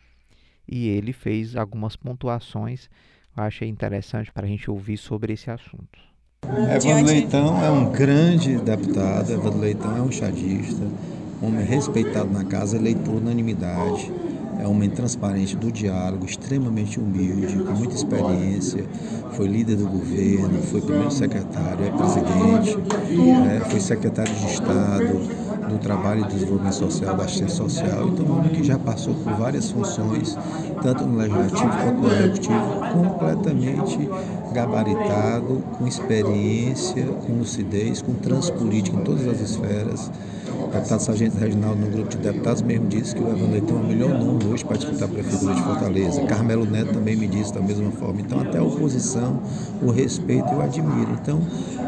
e 0.68 0.88
ele 0.88 1.14
fez 1.14 1.56
algumas 1.56 1.96
pontuações. 1.96 2.90
Eu 3.36 3.44
achei 3.44 3.68
interessante 3.68 4.32
para 4.32 4.46
a 4.46 4.50
gente 4.50 4.70
ouvir 4.70 4.98
sobre 4.98 5.34
esse 5.34 5.50
assunto. 5.50 6.00
Evandro 6.44 7.06
Leitão 7.06 7.64
é 7.64 7.70
um 7.70 7.92
grande 7.92 8.58
deputado, 8.58 9.32
Evandro 9.32 9.60
Leitão 9.60 9.98
é 9.98 10.02
um 10.02 10.12
chadista, 10.12 10.84
um 11.42 11.48
homem 11.48 11.66
respeitado 11.66 12.32
na 12.32 12.44
casa, 12.44 12.78
eleito 12.78 13.02
por 13.02 13.16
unanimidade 13.16 14.12
é 14.60 14.68
um 14.68 14.72
homem 14.72 14.90
transparente 14.90 15.56
do 15.56 15.72
diálogo, 15.72 16.26
extremamente 16.26 17.00
humilde, 17.00 17.58
com 17.58 17.74
muita 17.74 17.96
experiência, 17.96 18.86
foi 19.34 19.48
líder 19.48 19.76
do 19.76 19.86
governo, 19.86 20.62
foi 20.64 20.82
primeiro 20.82 21.12
secretário, 21.12 21.86
é 21.86 21.92
presidente, 21.92 22.78
é, 23.52 23.60
foi 23.70 23.80
secretário 23.80 24.34
de 24.34 24.46
Estado 24.46 25.45
do 25.70 25.78
Trabalho 25.80 26.22
e 26.22 26.28
Desenvolvimento 26.28 26.76
Social, 26.76 27.16
da 27.16 27.24
Assistência 27.24 27.56
Social, 27.56 28.08
então 28.08 28.26
um 28.26 28.44
que 28.50 28.64
já 28.64 28.78
passou 28.78 29.14
por 29.16 29.34
várias 29.34 29.72
funções, 29.72 30.38
tanto 30.82 31.06
no 31.06 31.18
Legislativo 31.18 31.70
quanto 31.70 32.02
no 32.02 32.12
Executivo, 32.12 32.82
completamente 32.94 34.10
gabaritado, 34.54 35.64
com 35.78 35.88
experiência, 35.88 37.06
com 37.06 37.34
lucidez, 37.34 38.02
com 38.02 38.14
transpolítica 38.14 38.98
em 38.98 39.04
todas 39.04 39.28
as 39.28 39.42
esferas, 39.42 40.12
deputado 40.86 41.00
Sargento 41.00 41.38
Reginaldo, 41.38 41.82
no 41.82 41.90
grupo 41.90 42.10
de 42.10 42.18
deputados, 42.18 42.62
mesmo 42.62 42.88
disse 42.88 43.16
que 43.16 43.22
o 43.22 43.28
Evandro 43.28 43.52
Leitão 43.52 43.78
é 43.78 43.82
o 43.82 43.84
melhor 43.84 44.10
nome 44.10 44.46
hoje 44.46 44.64
para 44.64 44.78
disputar 44.78 45.10
a 45.10 45.12
Prefeitura 45.12 45.56
de 45.56 45.62
Fortaleza. 45.64 46.26
Carmelo 46.26 46.66
Neto 46.66 46.94
também 46.94 47.16
me 47.16 47.28
disse 47.28 47.54
da 47.54 47.62
mesma 47.62 47.92
forma. 47.92 48.22
Então, 48.22 48.40
até 48.40 48.60
a 48.60 48.64
oposição, 48.64 49.42
o 49.82 49.90
respeito 49.90 50.48
eu 50.50 50.62
admiro. 50.62 51.12
Então, 51.22 51.42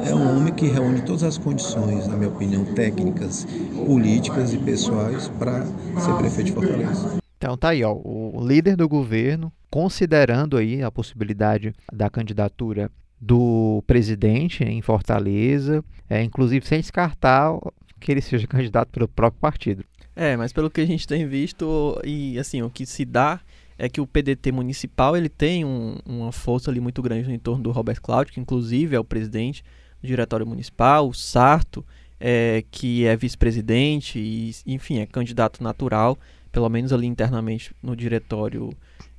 é 0.06 0.14
um 0.14 0.38
homem 0.38 0.54
que 0.54 0.68
reúne 0.68 1.02
todas 1.02 1.24
as 1.24 1.38
condições, 1.38 2.08
na 2.08 2.16
minha 2.16 2.30
opinião, 2.30 2.66
técnicas, 2.66 3.48
políticas 3.86 4.54
e 4.54 4.58
pessoais 4.58 5.28
para 5.40 5.66
ser 6.00 6.14
prefeito 6.18 6.48
de 6.48 6.52
Fortaleza. 6.54 7.18
Então 7.38 7.56
tá 7.56 7.70
aí, 7.70 7.84
ó, 7.84 7.94
o 7.94 8.44
líder 8.44 8.76
do 8.76 8.90
governo, 8.90 9.52
considerando 9.70 10.58
aí 10.58 10.82
a 10.82 10.90
possibilidade 10.90 11.74
da 11.94 12.10
candidatura 12.10 12.90
do 13.20 13.84
presidente 13.86 14.64
em 14.64 14.82
Fortaleza, 14.82 15.84
é, 16.10 16.24
inclusive 16.24 16.66
sem 16.66 16.80
descartar 16.80 17.52
que 18.00 18.12
ele 18.12 18.22
seja 18.22 18.48
candidato 18.48 18.90
pelo 18.90 19.08
próprio 19.08 19.42
partido. 19.42 19.84
É, 20.16 20.36
mas 20.36 20.52
pelo 20.52 20.70
que 20.70 20.82
a 20.82 20.86
gente 20.86 21.08
tem 21.08 21.28
visto, 21.28 22.00
e 22.04 22.40
assim, 22.40 22.62
o 22.62 22.70
que 22.70 22.86
se 22.86 23.06
dá 23.06 23.40
é 23.78 23.88
que 23.88 24.02
o 24.02 24.08
PDT 24.08 24.52
municipal 24.52 25.16
ele 25.16 25.30
tem 25.30 25.64
um, 25.64 25.98
uma 26.06 26.32
força 26.32 26.72
ali 26.72 26.80
muito 26.80 27.02
grande 27.02 27.28
no 27.28 27.34
entorno 27.34 27.64
do 27.64 27.72
Robert 27.72 28.02
Cláudio, 28.02 28.34
que 28.34 28.40
inclusive 28.40 28.96
é 28.96 29.00
o 29.00 29.04
presidente 29.04 29.64
do 30.02 30.08
diretório 30.08 30.46
municipal, 30.46 31.08
o 31.08 31.14
Sarto, 31.14 31.86
é, 32.20 32.64
que 32.72 33.06
é 33.06 33.16
vice-presidente 33.16 34.18
e, 34.18 34.56
enfim, 34.66 35.00
é 35.00 35.06
candidato 35.06 35.64
natural, 35.64 36.18
pelo 36.52 36.68
menos 36.70 36.92
ali 36.92 37.06
internamente 37.06 37.72
no 37.82 37.96
diretório 37.96 38.72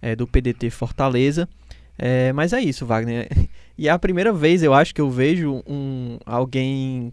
é, 0.03 0.17
do 0.17 0.27
PDT 0.27 0.71
Fortaleza. 0.71 1.49
É, 1.97 2.33
mas 2.33 2.53
é 2.53 2.61
isso, 2.61 2.87
Wagner. 2.87 3.29
E 3.81 3.87
é 3.87 3.93
a 3.93 3.99
primeira 3.99 4.33
vez 4.33 4.65
eu 4.65 4.75
acho 4.75 4.93
que 4.93 5.01
eu 5.01 5.09
vejo 5.09 5.63
um, 5.65 6.19
alguém 6.27 7.13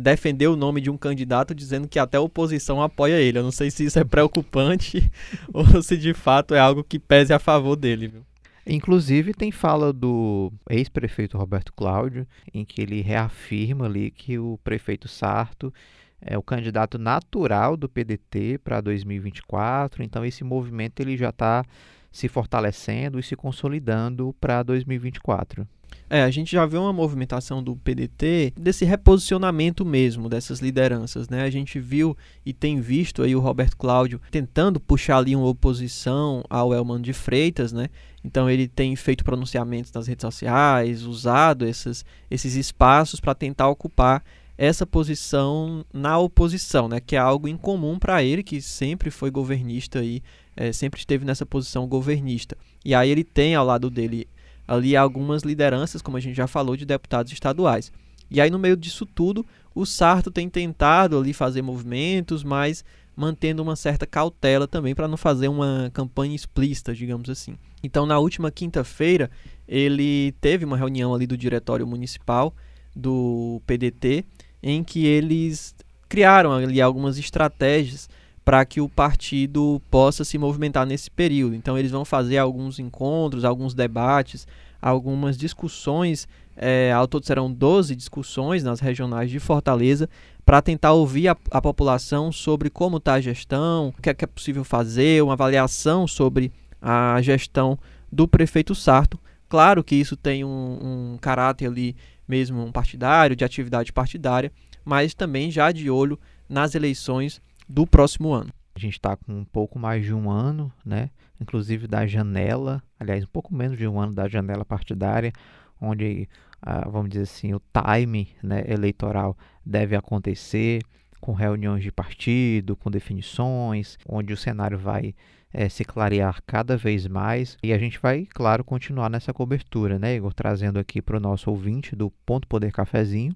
defender 0.00 0.48
o 0.48 0.56
nome 0.56 0.80
de 0.80 0.90
um 0.90 0.96
candidato 0.96 1.54
dizendo 1.54 1.86
que 1.86 1.98
até 1.98 2.16
a 2.16 2.20
oposição 2.20 2.82
apoia 2.82 3.20
ele. 3.20 3.38
Eu 3.38 3.42
não 3.42 3.52
sei 3.52 3.70
se 3.70 3.84
isso 3.84 3.98
é 3.98 4.04
preocupante 4.04 5.10
ou 5.52 5.82
se 5.82 5.96
de 5.96 6.12
fato 6.12 6.54
é 6.54 6.58
algo 6.58 6.82
que 6.82 6.98
pese 6.98 7.32
a 7.32 7.38
favor 7.38 7.76
dele. 7.76 8.08
Viu? 8.08 8.22
Inclusive 8.66 9.32
tem 9.32 9.52
fala 9.52 9.92
do 9.92 10.52
ex-prefeito 10.68 11.38
Roberto 11.38 11.72
Cláudio, 11.72 12.26
em 12.52 12.64
que 12.64 12.82
ele 12.82 13.00
reafirma 13.00 13.86
ali 13.86 14.10
que 14.10 14.38
o 14.40 14.58
prefeito 14.64 15.06
Sarto 15.06 15.72
é 16.20 16.36
o 16.36 16.42
candidato 16.42 16.98
natural 16.98 17.76
do 17.76 17.88
PDT 17.88 18.58
para 18.58 18.80
2024. 18.80 20.02
Então 20.02 20.24
esse 20.24 20.42
movimento 20.42 20.98
ele 21.00 21.16
já 21.16 21.28
está 21.28 21.64
se 22.10 22.28
fortalecendo 22.28 23.20
e 23.20 23.22
se 23.22 23.36
consolidando 23.36 24.34
para 24.40 24.64
2024. 24.64 25.68
É, 26.08 26.22
a 26.22 26.30
gente 26.30 26.52
já 26.52 26.64
vê 26.64 26.78
uma 26.78 26.92
movimentação 26.92 27.60
do 27.60 27.74
PDT 27.74 28.52
desse 28.56 28.84
reposicionamento 28.84 29.84
mesmo 29.84 30.28
dessas 30.28 30.60
lideranças, 30.60 31.28
né? 31.28 31.42
A 31.42 31.50
gente 31.50 31.80
viu 31.80 32.16
e 32.44 32.52
tem 32.52 32.80
visto 32.80 33.22
aí 33.22 33.34
o 33.34 33.40
Roberto 33.40 33.76
Cláudio 33.76 34.20
tentando 34.30 34.78
puxar 34.78 35.18
ali 35.18 35.34
uma 35.34 35.48
oposição 35.48 36.44
ao 36.48 36.72
Elman 36.72 37.00
de 37.00 37.12
Freitas, 37.12 37.72
né? 37.72 37.88
Então 38.22 38.48
ele 38.48 38.68
tem 38.68 38.94
feito 38.94 39.24
pronunciamentos 39.24 39.92
nas 39.92 40.06
redes 40.06 40.22
sociais, 40.22 41.02
usado 41.02 41.66
esses, 41.66 42.04
esses 42.30 42.54
espaços 42.54 43.18
para 43.18 43.34
tentar 43.34 43.68
ocupar 43.68 44.22
essa 44.56 44.86
posição 44.86 45.84
na 45.92 46.18
oposição, 46.18 46.88
né? 46.88 47.00
Que 47.00 47.16
é 47.16 47.18
algo 47.18 47.48
incomum 47.48 47.98
para 47.98 48.22
ele, 48.22 48.44
que 48.44 48.62
sempre 48.62 49.10
foi 49.10 49.30
governista 49.30 49.98
aí, 49.98 50.22
é, 50.56 50.72
sempre 50.72 51.00
esteve 51.00 51.24
nessa 51.24 51.44
posição 51.44 51.86
governista. 51.86 52.56
E 52.84 52.94
aí 52.94 53.10
ele 53.10 53.24
tem 53.24 53.56
ao 53.56 53.66
lado 53.66 53.90
dele 53.90 54.26
ali 54.66 54.96
algumas 54.96 55.42
lideranças, 55.42 56.02
como 56.02 56.16
a 56.16 56.20
gente 56.20 56.36
já 56.36 56.46
falou, 56.46 56.76
de 56.76 56.84
deputados 56.84 57.32
estaduais. 57.32 57.92
E 58.30 58.40
aí, 58.40 58.50
no 58.50 58.58
meio 58.58 58.76
disso 58.76 59.06
tudo, 59.06 59.46
o 59.74 59.86
Sarto 59.86 60.30
tem 60.30 60.48
tentado 60.48 61.18
ali 61.18 61.32
fazer 61.32 61.62
movimentos, 61.62 62.42
mas 62.42 62.84
mantendo 63.16 63.62
uma 63.62 63.76
certa 63.76 64.06
cautela 64.06 64.68
também 64.68 64.94
para 64.94 65.08
não 65.08 65.16
fazer 65.16 65.48
uma 65.48 65.90
campanha 65.94 66.34
explícita, 66.34 66.94
digamos 66.94 67.30
assim. 67.30 67.56
Então, 67.82 68.04
na 68.04 68.18
última 68.18 68.50
quinta-feira, 68.50 69.30
ele 69.66 70.32
teve 70.40 70.64
uma 70.64 70.76
reunião 70.76 71.14
ali 71.14 71.26
do 71.26 71.36
diretório 71.36 71.86
municipal 71.86 72.54
do 72.94 73.62
PDT, 73.66 74.24
em 74.62 74.82
que 74.82 75.06
eles 75.06 75.74
criaram 76.08 76.52
ali 76.52 76.80
algumas 76.80 77.18
estratégias 77.18 78.08
para 78.46 78.64
que 78.64 78.80
o 78.80 78.88
partido 78.88 79.82
possa 79.90 80.24
se 80.24 80.38
movimentar 80.38 80.86
nesse 80.86 81.10
período. 81.10 81.56
Então, 81.56 81.76
eles 81.76 81.90
vão 81.90 82.04
fazer 82.04 82.38
alguns 82.38 82.78
encontros, 82.78 83.44
alguns 83.44 83.74
debates, 83.74 84.46
algumas 84.80 85.36
discussões. 85.36 86.28
É, 86.56 86.92
ao 86.92 87.08
todo 87.08 87.26
serão 87.26 87.52
12 87.52 87.96
discussões 87.96 88.62
nas 88.62 88.78
regionais 88.78 89.32
de 89.32 89.40
Fortaleza 89.40 90.08
para 90.44 90.62
tentar 90.62 90.92
ouvir 90.92 91.26
a, 91.26 91.36
a, 91.50 91.60
população 91.60 92.30
sobre 92.30 92.70
como 92.70 92.98
está 92.98 93.14
a 93.14 93.20
gestão, 93.20 93.88
o 93.88 94.00
que 94.00 94.10
é, 94.10 94.14
que 94.14 94.24
é 94.24 94.28
possível 94.28 94.62
fazer, 94.62 95.24
uma 95.24 95.32
avaliação 95.32 96.06
sobre 96.06 96.52
a 96.80 97.20
gestão 97.20 97.76
do 98.12 98.28
prefeito 98.28 98.76
Sarto. 98.76 99.18
Claro 99.48 99.82
que 99.82 99.96
isso 99.96 100.16
tem 100.16 100.44
um, 100.44 101.14
um 101.14 101.18
caráter 101.20 101.66
ali 101.66 101.96
mesmo 102.28 102.64
um 102.64 102.70
partidário, 102.70 103.34
de 103.34 103.44
atividade 103.44 103.92
partidária, 103.92 104.52
mas 104.84 105.14
também 105.14 105.50
já 105.50 105.72
de 105.72 105.90
olho 105.90 106.16
nas 106.48 106.76
eleições 106.76 107.40
do 107.68 107.86
próximo 107.86 108.32
ano. 108.32 108.52
A 108.74 108.78
gente 108.78 108.94
está 108.94 109.16
com 109.16 109.32
um 109.32 109.44
pouco 109.44 109.78
mais 109.78 110.04
de 110.04 110.12
um 110.12 110.30
ano, 110.30 110.70
né? 110.84 111.10
Inclusive 111.40 111.86
da 111.86 112.06
janela, 112.06 112.82
aliás, 113.00 113.24
um 113.24 113.28
pouco 113.28 113.54
menos 113.54 113.78
de 113.78 113.86
um 113.88 113.98
ano 113.98 114.12
da 114.12 114.28
janela 114.28 114.64
partidária, 114.64 115.32
onde, 115.80 116.28
ah, 116.60 116.88
vamos 116.88 117.10
dizer 117.10 117.22
assim, 117.22 117.54
o 117.54 117.62
time 117.72 118.28
né, 118.42 118.64
eleitoral 118.68 119.36
deve 119.64 119.96
acontecer, 119.96 120.82
com 121.20 121.32
reuniões 121.32 121.82
de 121.82 121.90
partido, 121.90 122.76
com 122.76 122.90
definições, 122.90 123.98
onde 124.06 124.32
o 124.32 124.36
cenário 124.36 124.78
vai 124.78 125.14
é, 125.52 125.68
se 125.68 125.84
clarear 125.84 126.42
cada 126.46 126.76
vez 126.76 127.06
mais. 127.06 127.56
E 127.62 127.72
a 127.72 127.78
gente 127.78 127.98
vai, 127.98 128.26
claro, 128.26 128.62
continuar 128.62 129.08
nessa 129.08 129.32
cobertura, 129.32 129.98
né, 129.98 130.16
Igor? 130.16 130.34
Trazendo 130.34 130.78
aqui 130.78 131.00
para 131.00 131.16
o 131.16 131.20
nosso 131.20 131.50
ouvinte 131.50 131.96
do 131.96 132.10
Ponto 132.24 132.46
Poder 132.46 132.72
Cafezinho 132.72 133.34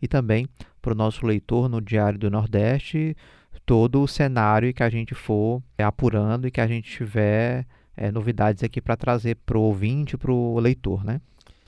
e 0.00 0.06
também 0.06 0.48
para 0.80 0.92
o 0.92 0.96
nosso 0.96 1.26
leitor 1.26 1.68
no 1.68 1.80
Diário 1.80 2.18
do 2.18 2.30
Nordeste 2.30 3.16
todo 3.66 4.00
o 4.02 4.08
cenário 4.08 4.72
que 4.72 4.82
a 4.82 4.88
gente 4.88 5.12
for 5.12 5.60
é, 5.76 5.82
apurando 5.82 6.46
e 6.46 6.50
que 6.52 6.60
a 6.60 6.68
gente 6.68 6.88
tiver 6.88 7.66
é, 7.96 8.12
novidades 8.12 8.62
aqui 8.62 8.80
para 8.80 8.96
trazer 8.96 9.36
para 9.44 9.58
o 9.58 9.62
ouvinte, 9.62 10.16
para 10.16 10.32
o 10.32 10.58
leitor, 10.60 11.04
né? 11.04 11.20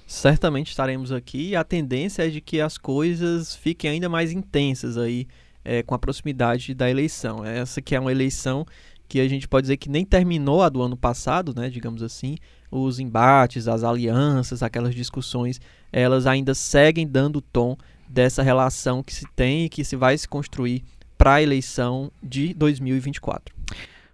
Certamente 0.06 0.68
estaremos 0.68 1.12
aqui 1.12 1.50
e 1.50 1.56
a 1.56 1.64
tendência 1.64 2.26
é 2.26 2.30
de 2.30 2.40
que 2.40 2.60
as 2.60 2.78
coisas 2.78 3.54
fiquem 3.54 3.90
ainda 3.90 4.08
mais 4.08 4.32
intensas 4.32 4.96
aí 4.96 5.26
é, 5.64 5.82
com 5.82 5.94
a 5.94 5.98
proximidade 5.98 6.72
da 6.72 6.88
eleição. 6.88 7.44
Essa 7.44 7.82
que 7.82 7.94
é 7.94 8.00
uma 8.00 8.12
eleição 8.12 8.64
que 9.06 9.20
a 9.20 9.28
gente 9.28 9.48
pode 9.48 9.64
dizer 9.64 9.76
que 9.76 9.90
nem 9.90 10.04
terminou 10.04 10.62
a 10.62 10.68
do 10.68 10.80
ano 10.80 10.96
passado, 10.96 11.52
né, 11.54 11.68
digamos 11.68 12.02
assim, 12.02 12.36
os 12.70 13.00
embates, 13.00 13.66
as 13.66 13.82
alianças, 13.82 14.62
aquelas 14.62 14.94
discussões, 14.94 15.60
elas 15.92 16.26
ainda 16.26 16.54
seguem 16.54 17.06
dando 17.06 17.40
tom 17.40 17.76
dessa 18.08 18.42
relação 18.42 19.02
que 19.02 19.14
se 19.14 19.26
tem 19.34 19.64
e 19.64 19.68
que 19.68 19.84
se 19.84 19.96
vai 19.96 20.16
se 20.16 20.28
construir 20.28 20.84
para 21.18 21.34
a 21.34 21.42
eleição 21.42 22.10
de 22.22 22.54
2024. 22.54 23.54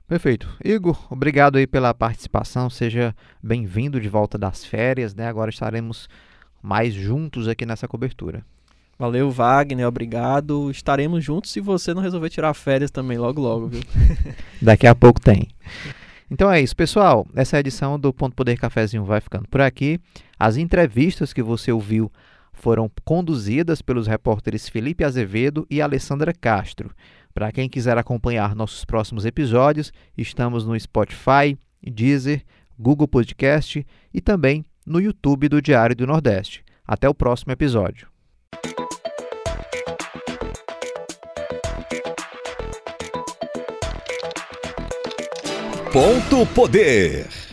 Perfeito. 0.08 0.48
Igor, 0.64 1.06
obrigado 1.10 1.56
aí 1.56 1.66
pela 1.66 1.94
participação. 1.94 2.68
Seja 2.70 3.14
bem-vindo 3.42 4.00
de 4.00 4.08
volta 4.08 4.38
das 4.38 4.64
férias, 4.64 5.14
né? 5.14 5.28
Agora 5.28 5.50
estaremos 5.50 6.08
mais 6.62 6.94
juntos 6.94 7.46
aqui 7.46 7.66
nessa 7.66 7.86
cobertura. 7.86 8.44
Valeu, 8.98 9.30
Wagner, 9.30 9.86
obrigado. 9.86 10.70
Estaremos 10.70 11.22
juntos 11.22 11.50
se 11.50 11.60
você 11.60 11.92
não 11.92 12.00
resolver 12.00 12.30
tirar 12.30 12.54
férias 12.54 12.90
também 12.90 13.18
logo 13.18 13.40
logo, 13.40 13.68
viu? 13.68 13.82
Daqui 14.62 14.86
a 14.86 14.94
pouco 14.94 15.20
tem. 15.20 15.48
Então 16.30 16.50
é 16.50 16.60
isso, 16.60 16.74
pessoal. 16.74 17.26
Essa 17.34 17.58
edição 17.58 17.98
do 17.98 18.12
Ponto 18.12 18.34
Poder 18.34 18.56
Cafezinho 18.56 19.04
vai 19.04 19.20
ficando 19.20 19.48
por 19.48 19.60
aqui. 19.60 20.00
As 20.38 20.56
entrevistas 20.56 21.32
que 21.32 21.42
você 21.42 21.70
ouviu 21.70 22.10
foram 22.54 22.90
conduzidas 23.04 23.82
pelos 23.82 24.06
repórteres 24.06 24.68
Felipe 24.68 25.04
Azevedo 25.04 25.66
e 25.68 25.82
Alessandra 25.82 26.32
Castro. 26.32 26.90
Para 27.34 27.52
quem 27.52 27.68
quiser 27.68 27.98
acompanhar 27.98 28.54
nossos 28.54 28.84
próximos 28.84 29.26
episódios, 29.26 29.92
estamos 30.16 30.64
no 30.64 30.78
Spotify, 30.78 31.58
Deezer, 31.82 32.42
Google 32.78 33.08
Podcast 33.08 33.84
e 34.12 34.20
também 34.20 34.64
no 34.86 35.00
YouTube 35.00 35.48
do 35.48 35.60
Diário 35.60 35.96
do 35.96 36.06
Nordeste. 36.06 36.64
Até 36.86 37.08
o 37.08 37.14
próximo 37.14 37.52
episódio. 37.52 38.08
Ponto 45.92 46.46
Poder. 46.54 47.43